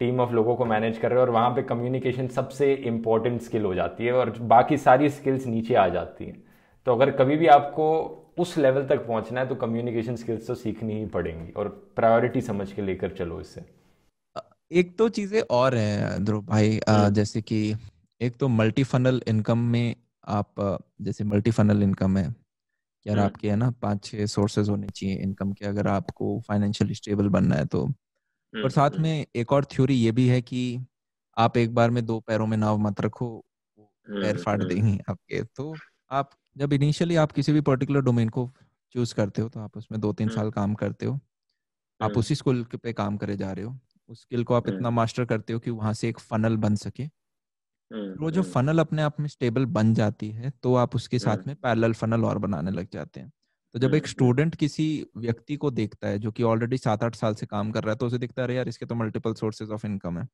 [0.00, 3.64] टीम ऑफ़ लोगों को मैनेज कर रहे हो और वहाँ पे कम्युनिकेशन सबसे इंपॉर्टेंट स्किल
[3.64, 6.42] हो जाती है और बाकी सारी स्किल्स नीचे आ जाती हैं।
[6.86, 7.86] तो अगर कभी भी आपको
[8.38, 12.70] उस लेवल तक पहुँचना है तो कम्युनिकेशन स्किल्स तो सीखनी ही पड़ेंगी और प्रायोरिटी समझ
[12.72, 13.64] के लेकर चलो इससे
[14.70, 17.74] एक तो चीज़ें और हैं ध्रुव भाई। हम्म। जैसे कि
[18.20, 19.94] एक तो मल्टी फनल इनकम में
[20.28, 20.54] आप
[21.02, 22.28] जैसे मल्टी फनल इनकम है
[23.06, 26.94] यार हम्म। आपके है ना पाँच छह सोर्सेज होने चाहिए इनकम के अगर आपको फाइनेंशियली
[26.94, 30.42] स्टेबल बनना है तो। पर हम्म, साथ हम्म। में एक और थ्योरी ये भी है
[30.42, 30.62] कि
[31.36, 33.44] आप एक बार में दो पैरों में नाव मत रखो
[33.78, 35.74] पैर फाड़ देंगे आपके। तो
[36.10, 38.50] आप जब इनिशियली आप किसी भी पर्टिकुलर डोमेन को
[38.94, 41.18] चूज़ करते हो तो आप उसमें दो तीन साल काम करते हो।
[42.00, 43.78] आप उसी स्किल पे काम करे जा रहे हो।
[44.08, 47.06] उस स्किल को आप इतना मास्टर करते हो कि वहाँ से एक फनल बन सके।
[47.90, 51.54] वो जो फनल अपने आप में स्टेबल बन जाती है तो आप उसके साथ में
[51.56, 53.30] पैरेलल फनल और बनाने लग जाते हैं।
[53.74, 57.34] तो जब एक स्टूडेंट किसी व्यक्ति को देखता है जो कि ऑलरेडी सात आठ साल
[57.34, 59.86] से काम कर रहा है तो उसे दिखता है यार इसके तो मल्टीपल सोर्सेज ऑफ़
[59.86, 60.26] इनकम है।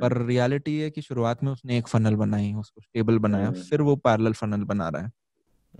[0.00, 3.96] पर रियलिटी है कि शुरुआत में उसने एक फनल बनाई उसको स्टेबल बनाया फिर वो
[3.96, 5.10] पैरेलल फनल बना रहा है।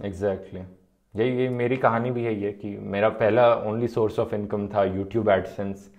[0.04, 1.20] Exactly exactly.
[1.20, 4.84] यही ये मेरी कहानी भी है ये कि मेरा पहला ओनली सोर्स ऑफ़ इनकम था
[4.84, 5.90] यूट्यूब एडसेंस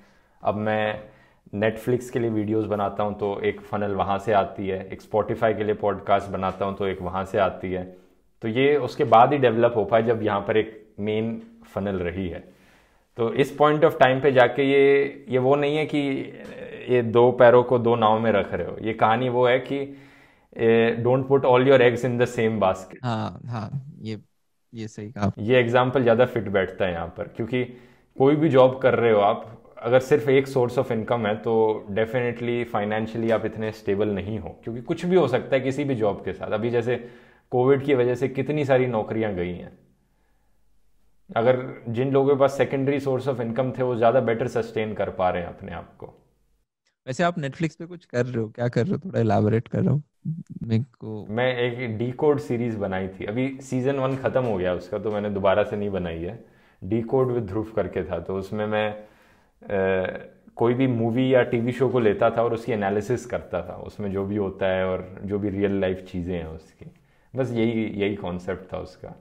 [0.43, 0.83] अब मैं
[1.53, 5.53] नेटफ्लिक्स के लिए वीडियोस बनाता हूँ तो एक फ़नल वहाँ से आती है एक स्पॉटिफाई
[5.53, 7.83] के लिए पॉडकास्ट बनाता हूँ तो एक वहाँ से आती है।
[8.41, 11.41] तो ये उसके बाद ही डेवलप हो पाए जब यहाँ पर एक मेन
[11.73, 12.39] फनल रही है।
[13.17, 15.99] तो इस पॉइंट ऑफ़ टाइम पे जाके ये ये वो नहीं है कि
[16.89, 19.83] ये दो पैरों को दो नाव में रख रहे हो। ये कहानी वो है कि
[21.03, 23.69] don't put all your eggs in the same basket हाँ हाँ
[24.01, 24.19] ये
[24.73, 27.63] ये सही कहा ये एग्ज़ाम्पल ज़्यादा फिट बैठता है यहाँ पर क्योंकि
[28.17, 31.53] कोई भी जॉब कर रहे हो आप अगर सिर्फ़ एक सोर्स ऑफ़ इनकम है तो
[31.91, 35.95] डेफिनेटली फाइनेंशियली आप इतने स्टेबल नहीं हो क्योंकि कुछ भी हो सकता है किसी भी
[35.95, 36.95] जॉब के साथ। अभी जैसे
[37.51, 39.77] कोविड की वजह से कितनी सारी नौकरियाँ गई हैं।
[41.29, 41.57] अगर
[41.89, 45.29] जिन लोगों के पास सेकेंडरी सोर्स ऑफ़ इनकम थे वो ज़्यादा बेटर सस्टेन कर पा
[45.29, 46.07] रहे हैं अपने आप को।
[47.07, 48.49] वैसे आप नेटफ्लिक्स पे कुछ कर रहे हो?
[48.49, 48.99] क्या कर रहे हो?
[49.05, 50.03] थोड़ा इलाबोरेट कर रहा हूँ।
[50.63, 54.73] मेरे को मैं एक डी कोड सीरीज़ बनाई थी। अभी सीज़न वन खत्म हो गया
[54.73, 56.39] उसका तो मैंने दोबारा से नहीं बनाई है।
[56.81, 58.87] डी कोड विद ध्रुव करके था तो उसमें मैं
[59.61, 64.11] कोई भी मूवी या टीवी शो को लेता था और उसकी एनालिसिस करता था उसमें
[64.11, 66.85] जो भी होता है और जो भी रियल लाइफ चीज़ें हैं उसकी।
[67.35, 69.15] बस यही यही कॉन्सेप्ट था उसका।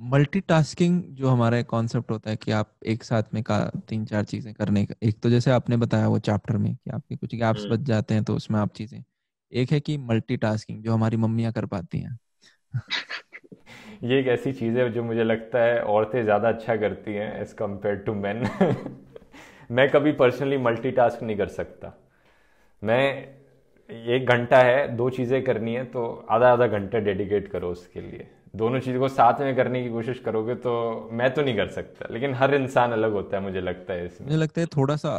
[0.00, 4.24] मल्टीटास्किंग जो हमारा एक कॉन्सेप्ट होता है कि आप एक साथ में का तीन चार
[4.24, 7.64] चीज़ें करने का एक तो जैसे आपने बताया वो चैप्टर में कि आपके कुछ गैप्स
[7.64, 9.02] हम्म। बच जाते हैं तो उसमें आप चीज़ें
[9.52, 12.18] एक है कि मल्टीटास्किंग जो हमारी मम्मियाँ कर पाती हैं।
[14.04, 17.52] ये एक ऐसी चीज़ है जो मुझे लगता है औरतें ज़्यादा अच्छा करती हैं एज
[17.52, 18.44] कंपेयर टू मैन
[19.74, 21.92] मैं कभी पर्सनली मल्टीटास्क नहीं कर सकता।
[22.82, 23.02] मैं
[24.14, 28.26] एक घंटा है दो चीज़ें करनी है तो आधा आधा घंटा डेडिकेट करो उसके लिए।
[28.56, 30.72] दोनों चीज़ों को साथ में करने की कोशिश करोगे तो
[31.12, 34.26] मैं तो नहीं कर सकता लेकिन हर इंसान अलग होता है मुझे लगता है इसमें।
[34.28, 35.12] मुझे लगता है थोड़ा सा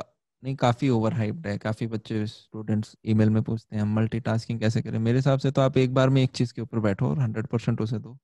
[0.43, 4.99] नहीं काफ़ी ओवर हाइप्ड है काफ़ी बच्चे स्टूडेंट्स ईमेल में पूछते हैं मल्टीटास्किंग कैसे करें?
[4.99, 7.47] मेरे हिसाब से तो आप एक बार में एक चीज़ के ऊपर बैठो और हंड्रेड
[7.47, 8.17] परसेंट उसे दो।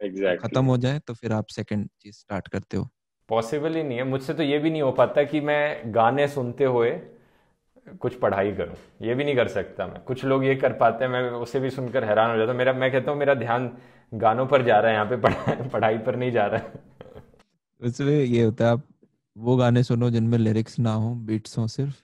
[0.00, 0.42] Exactly.
[0.42, 2.88] खत्म हो जाए तो फिर आप सेकंड चीज़ स्टार्ट करते हो।
[3.28, 6.64] पॉसिबल ही नहीं है। मुझसे तो ये भी नहीं हो पाता कि मैं गाने सुनते
[6.64, 6.90] हुए
[8.00, 11.10] कुछ पढ़ाई करूँ। ये भी नहीं कर सकता मैं। कुछ लोग ये कर पाते हैं
[11.12, 13.70] मैं उसे भी सुनकर हैरान हो जाता हूँ। मेरा मैं कहता हूँ मेरा ध्यान
[14.12, 16.86] गानों पर जा रहा है यहाँ पे पढ़ाई पढ़ाई पर नहीं जा रहा है।
[17.80, 18.82] उसमें ये होता है आप
[19.36, 22.02] वो गाने सुनो जिनमें लिरिक्स ना हो बीट्स हो सिर्फ़।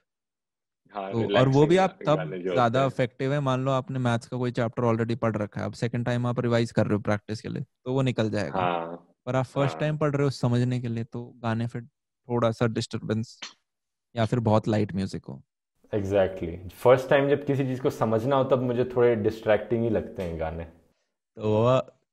[0.95, 4.37] हाँ, तो और वो भी आप तब ज़्यादा इफ़ेक्टिव है। मान लो आपने मैथ्स का
[4.37, 7.41] कोई चैप्टर ऑलरेडी पढ़ रखा है अब सेकंड टाइम आप रिवाइज कर रहे हो प्रैक्टिस
[7.41, 10.31] के लिए तो वो निकल जाएगा। हाँ, पर आप फ़र्स्ट टाइम हाँ। पढ़ रहे हो
[10.33, 13.39] समझने के लिए तो गाने फिर थोड़ा सा डिस्टरबेंस
[14.15, 15.43] या फिर बहुत लाइट म्यूज़िक हो।
[15.93, 20.23] एग्जैक्टली फ़र्स्ट टाइम जब किसी चीज़ को समझना हो तब मुझे थोड़े डिस्ट्रैक्टिंग ही लगते
[20.23, 21.65] हैं गाने। तो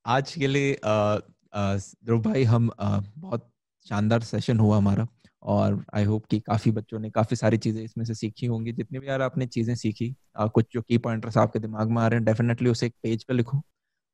[0.05, 3.47] आज के लिए ध्रुव भाई हम आ, बहुत
[3.87, 5.07] शानदार सेशन हुआ हमारा
[5.43, 8.99] और आई होप कि काफ़ी बच्चों ने काफ़ी सारी चीज़ें इसमें से सीखी होंगी। जितनी
[8.99, 12.17] भी यार आपने चीज़ें सीखी आ, कुछ जो की पॉइंटर्स आपके दिमाग में आ रहे
[12.17, 13.61] हैं डेफिनेटली उसे एक पेज पे लिखो।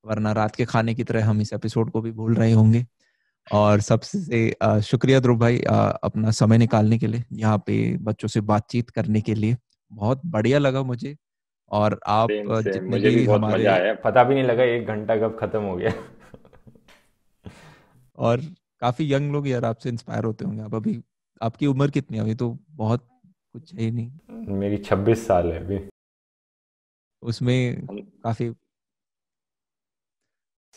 [0.05, 2.85] वरना रात के खाने की तरह हम इस एपिसोड को भी भूल रहे होंगे।
[3.53, 5.59] और सबसे शुक्रिया ध्रुव भाई
[6.03, 9.57] अपना समय निकालने के लिए यहाँ पे बच्चों से बातचीत करने के लिए।
[9.91, 11.15] बहुत बढ़िया लगा मुझे।
[11.71, 15.75] और आप जितने भी, भी हमारे पता भी नहीं लगा एक घंटा कब खत्म हो
[15.75, 15.91] गया।
[18.17, 18.41] और
[18.79, 21.01] काफ़ी यंग लोग यार आपसे इंस्पायर होते होंगे। आप अभी
[21.41, 23.07] आपकी उम्र कितनी अभी तो बहुत
[23.53, 24.11] कुछ है ही नहीं।
[24.57, 25.79] मेरी छब्बीस साल है अभी।
[27.23, 27.85] उसमें
[28.23, 28.51] काफ़ी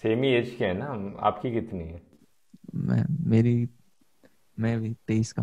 [0.03, 0.87] सेम ही एज के है ना?
[1.29, 2.01] आपकी कितनी है?
[2.77, 3.69] मैं मेरी
[4.59, 5.43] मैं भी तेईस का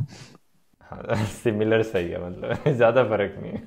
[0.92, 3.62] हाँ। सिमिलर सही है मतलब ज़्यादा फ़र्क नहीं है।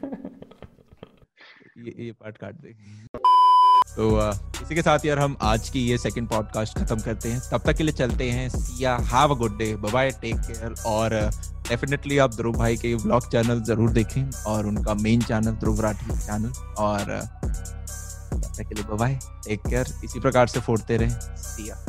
[1.78, 2.74] ये ये पार्ट काट दे।
[3.90, 4.08] तो
[4.62, 7.76] इसी के साथ यार हम आज की ये सेकंड पॉडकास्ट खत्म करते हैं। तब तक
[7.76, 11.14] के लिए चलते हैं। See ya have a good day bye take care और
[11.68, 16.18] डेफिनेटली आप ध्रुव भाई के ब्लॉग चैनल ज़रूर देखें। और उनका main channel Dhruv Rathee
[16.18, 17.18] channel और
[18.32, 21.36] तब तक के लिए बाय टेक केयर इसी प्रकार से फोड़ते रहें.
[21.36, 21.84] सिया